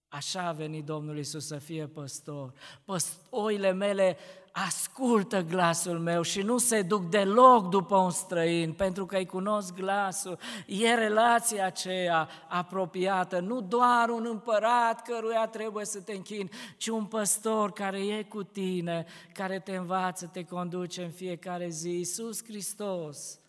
Așa 0.08 0.42
a 0.42 0.52
venit 0.52 0.86
Domnul 0.86 1.18
Isus 1.18 1.46
să 1.46 1.58
fie 1.58 1.88
păstor. 1.88 2.54
Păst- 2.86 3.28
oile 3.30 3.72
mele 3.72 4.18
ascultă 4.66 5.42
glasul 5.42 6.00
meu 6.00 6.22
și 6.22 6.42
nu 6.42 6.58
se 6.58 6.82
duc 6.82 7.10
deloc 7.10 7.70
după 7.70 7.96
un 7.96 8.12
străin, 8.12 8.74
pentru 8.74 9.06
că 9.06 9.16
îi 9.16 9.26
cunosc 9.26 9.74
glasul. 9.74 10.40
E 10.66 10.94
relația 10.94 11.66
aceea 11.66 12.30
apropiată, 12.48 13.40
nu 13.40 13.62
doar 13.62 14.10
un 14.10 14.26
împărat 14.30 15.02
căruia 15.02 15.48
trebuie 15.48 15.86
să 15.86 16.02
te 16.02 16.14
închini, 16.14 16.50
ci 16.78 16.88
un 16.88 17.06
păstor 17.06 17.72
care 17.72 18.00
e 18.00 18.24
cu 18.24 18.44
tine, 18.44 19.06
care 19.34 19.60
te 19.60 19.76
învață, 19.76 20.26
te 20.26 20.44
conduce 20.44 21.04
în 21.04 21.12
fiecare 21.12 21.70
zi. 21.70 21.90
Iisus 21.90 22.44
Hristos. 22.44 23.40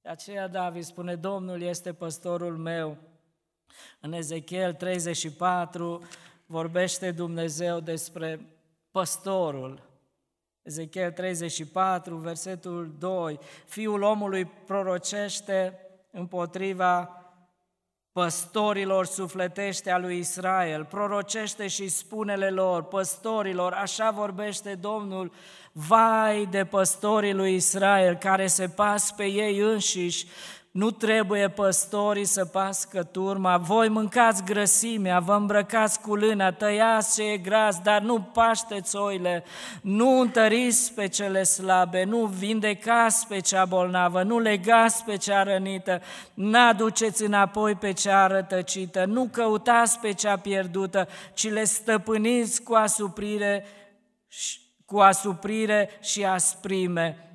De 0.00 0.08
aceea 0.08 0.48
David 0.48 0.82
spune, 0.82 1.14
Domnul 1.14 1.62
este 1.62 1.92
păstorul 1.92 2.56
meu. 2.56 2.96
În 4.00 4.12
Ezechiel 4.12 4.74
34 4.74 6.02
vorbește 6.46 7.10
Dumnezeu 7.10 7.80
despre 7.80 8.46
păstorul 8.90 9.85
Ezechiel 10.66 11.12
34, 11.12 12.16
versetul 12.16 12.94
2, 12.98 13.38
Fiul 13.66 14.02
omului 14.02 14.44
prorocește 14.44 15.80
împotriva 16.10 17.10
păstorilor 18.12 19.06
sufletește 19.06 19.90
a 19.90 19.98
lui 19.98 20.18
Israel, 20.18 20.84
prorocește 20.84 21.66
și 21.66 21.88
spunele 21.88 22.50
lor, 22.50 22.82
păstorilor, 22.82 23.72
așa 23.72 24.10
vorbește 24.10 24.74
Domnul, 24.74 25.32
vai 25.72 26.46
de 26.50 26.64
păstorii 26.64 27.34
lui 27.34 27.54
Israel 27.54 28.16
care 28.16 28.46
se 28.46 28.68
pas 28.68 29.12
pe 29.12 29.24
ei 29.24 29.58
înșiși 29.58 30.26
nu 30.76 30.90
trebuie 30.90 31.48
păstorii 31.48 32.24
să 32.24 32.44
pască 32.44 33.02
turma, 33.02 33.56
voi 33.56 33.88
mâncați 33.88 34.44
grăsimea, 34.44 35.20
vă 35.20 35.34
îmbrăcați 35.34 36.00
cu 36.00 36.14
lână, 36.14 36.52
tăiați 36.52 37.14
ce 37.14 37.22
e 37.22 37.36
gras, 37.36 37.78
dar 37.78 38.02
nu 38.02 38.20
pașteți 38.20 38.96
oile, 38.96 39.44
nu 39.82 40.20
întăriți 40.20 40.92
pe 40.92 41.08
cele 41.08 41.42
slabe, 41.42 42.04
nu 42.04 42.24
vindecați 42.24 43.26
pe 43.26 43.38
cea 43.38 43.64
bolnavă, 43.64 44.22
nu 44.22 44.38
legați 44.38 45.04
pe 45.04 45.16
cea 45.16 45.42
rănită, 45.42 46.00
n-aduceți 46.34 47.24
înapoi 47.24 47.74
pe 47.74 47.92
cea 47.92 48.26
rătăcită, 48.26 49.04
nu 49.04 49.28
căutați 49.32 49.98
pe 49.98 50.12
cea 50.12 50.36
pierdută, 50.36 51.08
ci 51.34 51.50
le 51.50 51.64
stăpâniți 51.64 52.62
cu 52.62 52.74
asuprire, 52.74 53.64
cu 54.86 54.98
asuprire 54.98 55.90
și 56.00 56.24
asprime 56.24 57.25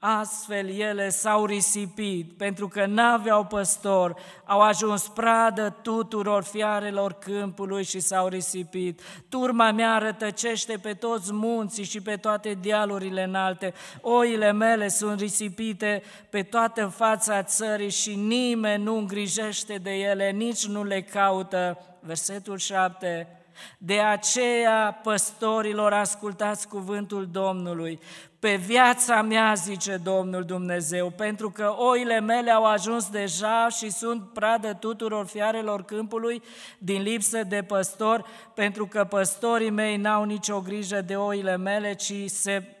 Astfel 0.00 0.68
ele 0.68 1.08
s-au 1.08 1.44
risipit, 1.44 2.32
pentru 2.36 2.68
că 2.68 2.86
n-aveau 2.86 3.44
păstor, 3.44 4.14
au 4.44 4.60
ajuns 4.60 5.08
pradă 5.08 5.76
tuturor 5.82 6.42
fiarelor 6.42 7.12
câmpului 7.12 7.84
și 7.84 8.00
s-au 8.00 8.28
risipit. 8.28 9.00
Turma 9.28 9.72
mea 9.72 9.98
rătăcește 9.98 10.78
pe 10.82 10.94
toți 10.94 11.32
munții 11.32 11.84
și 11.84 12.00
pe 12.00 12.16
toate 12.16 12.58
dealurile 12.62 13.22
înalte. 13.22 13.74
Oile 14.00 14.52
mele 14.52 14.88
sunt 14.88 15.20
risipite 15.20 16.02
pe 16.30 16.42
toată 16.42 16.86
fața 16.86 17.42
țării 17.42 17.90
și 17.90 18.14
nimeni 18.14 18.82
nu 18.82 18.96
îngrijește 18.96 19.78
de 19.82 19.90
ele, 19.90 20.30
nici 20.30 20.66
nu 20.66 20.84
le 20.84 21.02
caută. 21.02 21.78
Versetul 22.00 22.58
7. 22.58 23.38
De 23.78 24.00
aceea, 24.00 25.00
păstorilor, 25.02 25.92
ascultați 25.92 26.68
cuvântul 26.68 27.28
Domnului. 27.32 28.00
Pe 28.38 28.56
viața 28.56 29.22
mea, 29.22 29.54
zice 29.54 29.96
Domnul 29.96 30.44
Dumnezeu, 30.44 31.10
pentru 31.10 31.50
că 31.50 31.74
oile 31.76 32.20
mele 32.20 32.50
au 32.50 32.64
ajuns 32.64 33.10
deja 33.10 33.68
și 33.68 33.90
sunt 33.90 34.32
pradă 34.32 34.74
tuturor 34.74 35.26
fiarelor 35.26 35.84
câmpului 35.84 36.42
din 36.78 37.02
lipsă 37.02 37.42
de 37.42 37.62
păstor, 37.62 38.26
pentru 38.54 38.86
că 38.86 39.04
păstorii 39.04 39.70
mei 39.70 39.96
n-au 39.96 40.24
nicio 40.24 40.60
grijă 40.60 41.00
de 41.00 41.16
oile 41.16 41.56
mele, 41.56 41.94
ci 41.94 42.12
se 42.26 42.76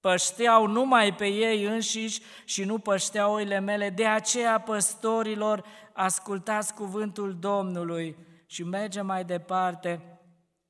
pășteau 0.00 0.66
numai 0.66 1.14
pe 1.14 1.26
ei 1.26 1.64
înșiși 1.64 2.20
și 2.44 2.64
nu 2.64 2.78
pășteau 2.78 3.34
oile 3.34 3.58
mele. 3.58 3.90
De 3.90 4.06
aceea, 4.06 4.60
păstorilor, 4.60 5.64
ascultați 5.92 6.74
cuvântul 6.74 7.36
Domnului 7.40 8.16
și 8.46 8.62
mergem 8.62 9.06
mai 9.06 9.24
departe 9.24 10.20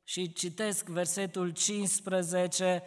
și 0.04 0.32
citesc 0.32 0.86
versetul 0.86 1.50
15, 1.50 2.82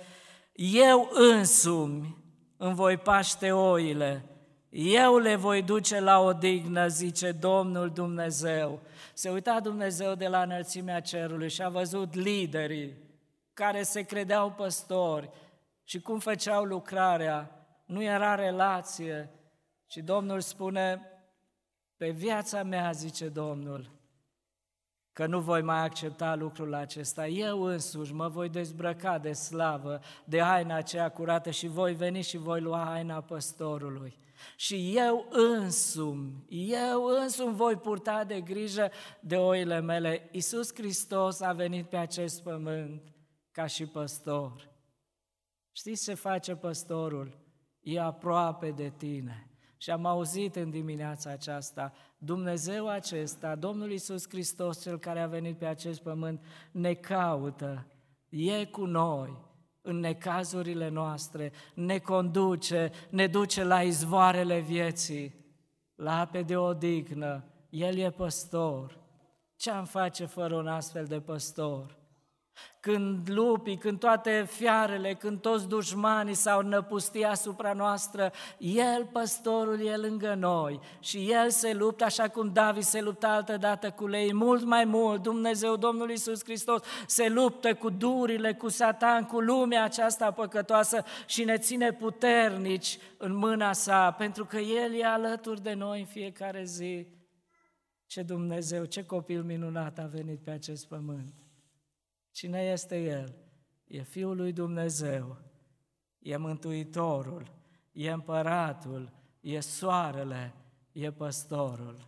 eu 0.62 1.10
însumi 1.12 2.18
îmi 2.58 2.76
voi 2.76 2.98
paște 2.98 3.52
oile, 3.52 4.26
eu 4.70 5.18
le 5.18 5.36
voi 5.36 5.62
duce 5.62 6.00
la 6.00 6.20
odihnă, 6.20 6.88
zice 6.88 7.32
Domnul 7.32 7.90
Dumnezeu. 7.90 8.80
Se 9.14 9.30
uita 9.30 9.60
Dumnezeu 9.60 10.16
de 10.16 10.28
la 10.28 10.42
înălțimea 10.42 11.00
cerului 11.00 11.50
și 11.50 11.62
a 11.62 11.70
văzut 11.70 12.14
liderii 12.14 12.98
care 13.54 13.84
se 13.84 14.02
credeau 14.02 14.52
păstori 14.52 15.30
și 15.84 16.02
cum 16.02 16.20
făceau 16.20 16.64
lucrarea. 16.64 17.66
Nu 17.86 18.04
era 18.04 18.36
relație, 18.36 19.30
ci 19.88 19.98
Domnul 19.98 20.42
spune, 20.42 21.02
pe 21.98 22.10
viața 22.10 22.64
mea, 22.64 22.92
zice 22.92 23.28
Domnul, 23.28 23.99
că 25.20 25.26
nu 25.26 25.40
voi 25.40 25.62
mai 25.62 25.84
accepta 25.84 26.36
lucrul 26.36 26.74
acesta. 26.74 27.28
Eu 27.28 27.62
însuși 27.62 28.14
mă 28.14 28.28
voi 28.28 28.50
dezbrăca 28.50 29.18
de 29.18 29.34
slavă, 29.34 30.00
de 30.24 30.42
haina 30.42 30.76
aceea 30.76 31.10
curată 31.10 31.50
și 31.50 31.68
voi 31.68 31.94
veni 31.94 32.22
și 32.22 32.38
voi 32.38 32.62
lua 32.62 32.86
haina 32.86 33.22
păstorului. 33.22 34.18
Și 34.56 34.96
eu 34.96 35.28
însumi, 35.30 36.46
eu 36.50 37.06
însumi 37.06 37.56
voi 37.56 37.76
purta 37.76 38.24
de 38.24 38.42
grijă 38.42 38.92
de 39.20 39.36
oile 39.36 39.80
mele. 39.80 40.30
Iisus 40.32 40.74
Hristos 40.74 41.42
a 41.42 41.54
venit 41.54 41.90
pe 41.90 41.98
acest 41.98 42.44
pământ 42.44 43.02
ca 43.52 43.66
și 43.66 43.86
păstor. 43.86 44.70
Știți 45.72 46.04
ce 46.04 46.14
face 46.14 46.56
păstorul? 46.56 47.38
E 47.82 48.00
aproape 48.00 48.72
de 48.72 48.94
tine. 48.98 49.49
Și 49.82 49.92
am 49.92 50.06
auzit 50.06 50.56
în 50.56 50.70
dimineața 50.70 51.30
aceasta, 51.30 51.94
Dumnezeu 52.18 52.88
acesta, 52.88 53.56
Domnul 53.56 53.92
Isus 53.92 54.30
Hristos, 54.30 54.82
Cel 54.82 55.00
care 55.00 55.20
a 55.20 55.28
venit 55.28 55.58
pe 55.58 55.66
acest 55.66 56.02
pământ, 56.02 56.44
ne 56.72 56.94
caută, 56.94 57.88
e 58.30 58.66
cu 58.66 58.86
noi, 58.86 59.48
în 59.82 60.00
necazurile 60.00 60.90
noastre, 60.90 61.52
ne 61.74 61.98
conduce, 61.98 62.92
ne 63.10 63.28
duce 63.28 63.64
la 63.64 63.82
izvoarele 63.82 64.60
vieții, 64.60 65.34
la 65.96 66.20
ape 66.20 66.42
de 66.42 66.58
odihnă. 66.58 67.44
El 67.70 67.98
e 67.98 68.10
păstor. 68.10 69.00
Ce 69.56 69.72
am 69.72 69.86
face 69.86 70.26
fără 70.26 70.56
un 70.56 70.68
astfel 70.68 71.06
de 71.06 71.20
păstor? 71.20 71.99
Când 72.80 73.30
lupii, 73.30 73.78
când 73.78 74.00
toate 74.00 74.46
fiarele, 74.50 75.14
când 75.14 75.42
toți 75.42 75.68
dușmanii 75.68 76.34
s-au 76.34 76.62
năpustit 76.62 77.26
asupra 77.26 77.74
noastră, 77.74 78.32
El, 78.58 79.06
păstorul, 79.12 79.86
e 79.86 79.96
lângă 79.96 80.34
noi 80.34 80.80
și 81.00 81.32
El 81.32 81.50
se 81.50 81.74
luptă 81.74 82.04
așa 82.04 82.28
cum 82.28 82.54
David 82.54 82.84
se 82.84 83.02
lupta 83.02 83.28
altă 83.28 83.58
dată 83.58 83.92
cu 83.92 84.08
lei, 84.08 84.34
mult 84.34 84.64
mai 84.64 84.86
mult, 84.86 85.22
Dumnezeu, 85.22 85.76
Domnul 85.76 86.10
Iisus 86.10 86.44
Hristos, 86.44 86.82
se 87.08 87.30
luptă 87.30 87.74
cu 87.74 87.90
durile, 87.90 88.54
cu 88.54 88.68
satan, 88.68 89.26
cu 89.26 89.40
lumea 89.40 89.84
aceasta 89.84 90.32
păcătoasă 90.32 91.04
și 91.26 91.44
ne 91.44 91.58
ține 91.58 91.94
puternici 91.94 92.98
în 93.18 93.36
mâna 93.36 93.74
sa, 93.74 94.12
pentru 94.12 94.46
că 94.46 94.58
El 94.58 94.94
e 94.94 95.06
alături 95.06 95.62
de 95.62 95.74
noi 95.74 96.00
în 96.00 96.06
fiecare 96.06 96.64
zi. 96.64 97.08
Ce 98.06 98.22
Dumnezeu, 98.22 98.86
ce 98.86 99.06
copil 99.06 99.44
minunat 99.44 100.00
a 100.00 100.10
venit 100.12 100.44
pe 100.44 100.52
acest 100.52 100.88
pământ! 100.88 101.34
Cine 102.40 102.62
este 102.62 103.04
El? 103.04 103.36
E 103.88 104.02
Fiul 104.02 104.36
lui 104.36 104.54
Dumnezeu, 104.54 105.38
e 106.20 106.38
Mântuitorul, 106.38 107.52
e 107.92 108.12
Împăratul, 108.12 109.14
e 109.40 109.60
Soarele, 109.60 110.54
e 110.92 111.12
Păstorul. 111.12 112.08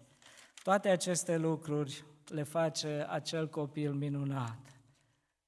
Toate 0.64 0.90
aceste 0.90 1.38
lucruri 1.38 2.06
le 2.28 2.44
face 2.44 3.06
acel 3.10 3.50
copil 3.50 3.94
minunat. 3.94 4.82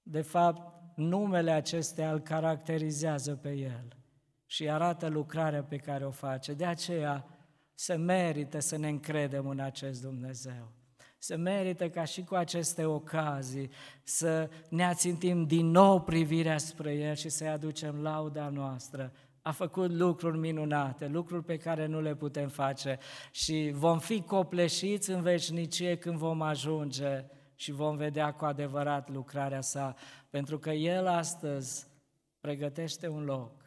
De 0.01 0.21
fapt, 0.21 0.95
numele 0.95 1.51
acestea 1.51 2.11
îl 2.11 2.19
caracterizează 2.19 3.35
pe 3.35 3.51
el 3.51 3.97
și 4.45 4.69
arată 4.69 5.07
lucrarea 5.07 5.63
pe 5.63 5.77
care 5.77 6.05
o 6.05 6.11
face. 6.11 6.53
De 6.53 6.65
aceea 6.65 7.25
se 7.73 7.95
merită 7.95 8.59
să 8.59 8.77
ne 8.77 8.87
încredem 8.87 9.47
în 9.47 9.59
acest 9.59 10.01
Dumnezeu 10.01 10.71
se 11.23 11.35
merită 11.35 11.89
ca 11.89 12.03
și 12.03 12.23
cu 12.23 12.35
aceste 12.35 12.85
ocazii 12.85 13.69
să 14.03 14.49
ne 14.69 14.85
ațintim 14.85 15.45
din 15.45 15.71
nou 15.71 16.01
privirea 16.01 16.57
spre 16.57 16.93
El 16.93 17.15
și 17.15 17.29
să-i 17.29 17.47
aducem 17.47 18.01
lauda 18.01 18.49
noastră. 18.49 19.13
A 19.41 19.51
făcut 19.51 19.91
lucruri 19.91 20.37
minunate, 20.37 21.07
lucruri 21.07 21.43
pe 21.43 21.57
care 21.57 21.85
nu 21.85 22.01
le 22.01 22.15
putem 22.15 22.49
face 22.49 22.97
și 23.31 23.71
vom 23.73 23.99
fi 23.99 24.21
copleșiți 24.21 25.11
în 25.11 25.21
veșnicie 25.21 25.95
când 25.95 26.17
vom 26.17 26.41
ajunge 26.41 27.25
și 27.55 27.71
vom 27.71 27.95
vedea 27.95 28.31
cu 28.31 28.45
adevărat 28.45 29.09
lucrarea 29.09 29.61
sa, 29.61 29.95
pentru 30.29 30.59
că 30.59 30.69
El 30.69 31.07
astăzi 31.07 31.87
pregătește 32.39 33.07
un 33.07 33.23
loc 33.23 33.62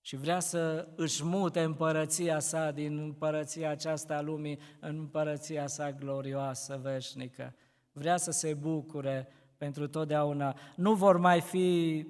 și 0.00 0.16
vrea 0.16 0.40
să 0.40 0.88
își 0.96 1.24
mute 1.24 1.60
împărăția 1.60 2.38
sa 2.38 2.70
din 2.70 2.98
împărăția 2.98 3.70
aceasta 3.70 4.16
a 4.16 4.20
lumii 4.20 4.58
în 4.80 4.96
împărăția 4.98 5.66
sa 5.66 5.92
glorioasă, 5.92 6.80
veșnică. 6.82 7.54
Vrea 7.92 8.16
să 8.16 8.30
se 8.30 8.54
bucure 8.54 9.28
pentru 9.56 9.88
totdeauna. 9.88 10.56
Nu 10.76 10.94
vor 10.94 11.16
mai 11.16 11.40
fi 11.40 12.06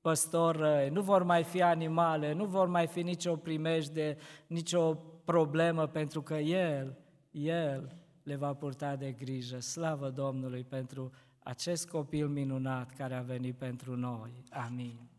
păstori 0.00 0.58
răi, 0.58 0.88
nu 0.88 1.02
vor 1.02 1.22
mai 1.22 1.44
fi 1.44 1.62
animale, 1.62 2.32
nu 2.32 2.44
vor 2.44 2.68
mai 2.68 2.86
fi 2.86 3.02
nicio 3.02 3.36
primejde, 3.36 4.16
nicio 4.46 4.94
problemă, 5.24 5.86
pentru 5.86 6.22
că 6.22 6.34
El, 6.34 6.98
El 7.30 7.92
le 8.22 8.36
va 8.36 8.54
purta 8.54 8.96
de 8.96 9.12
grijă. 9.12 9.60
Slavă 9.60 10.10
Domnului 10.10 10.64
pentru 10.64 11.12
acest 11.38 11.88
copil 11.88 12.28
minunat 12.28 12.90
care 12.90 13.14
a 13.14 13.22
venit 13.22 13.56
pentru 13.56 13.96
noi. 13.96 14.44
Amin. 14.50 15.15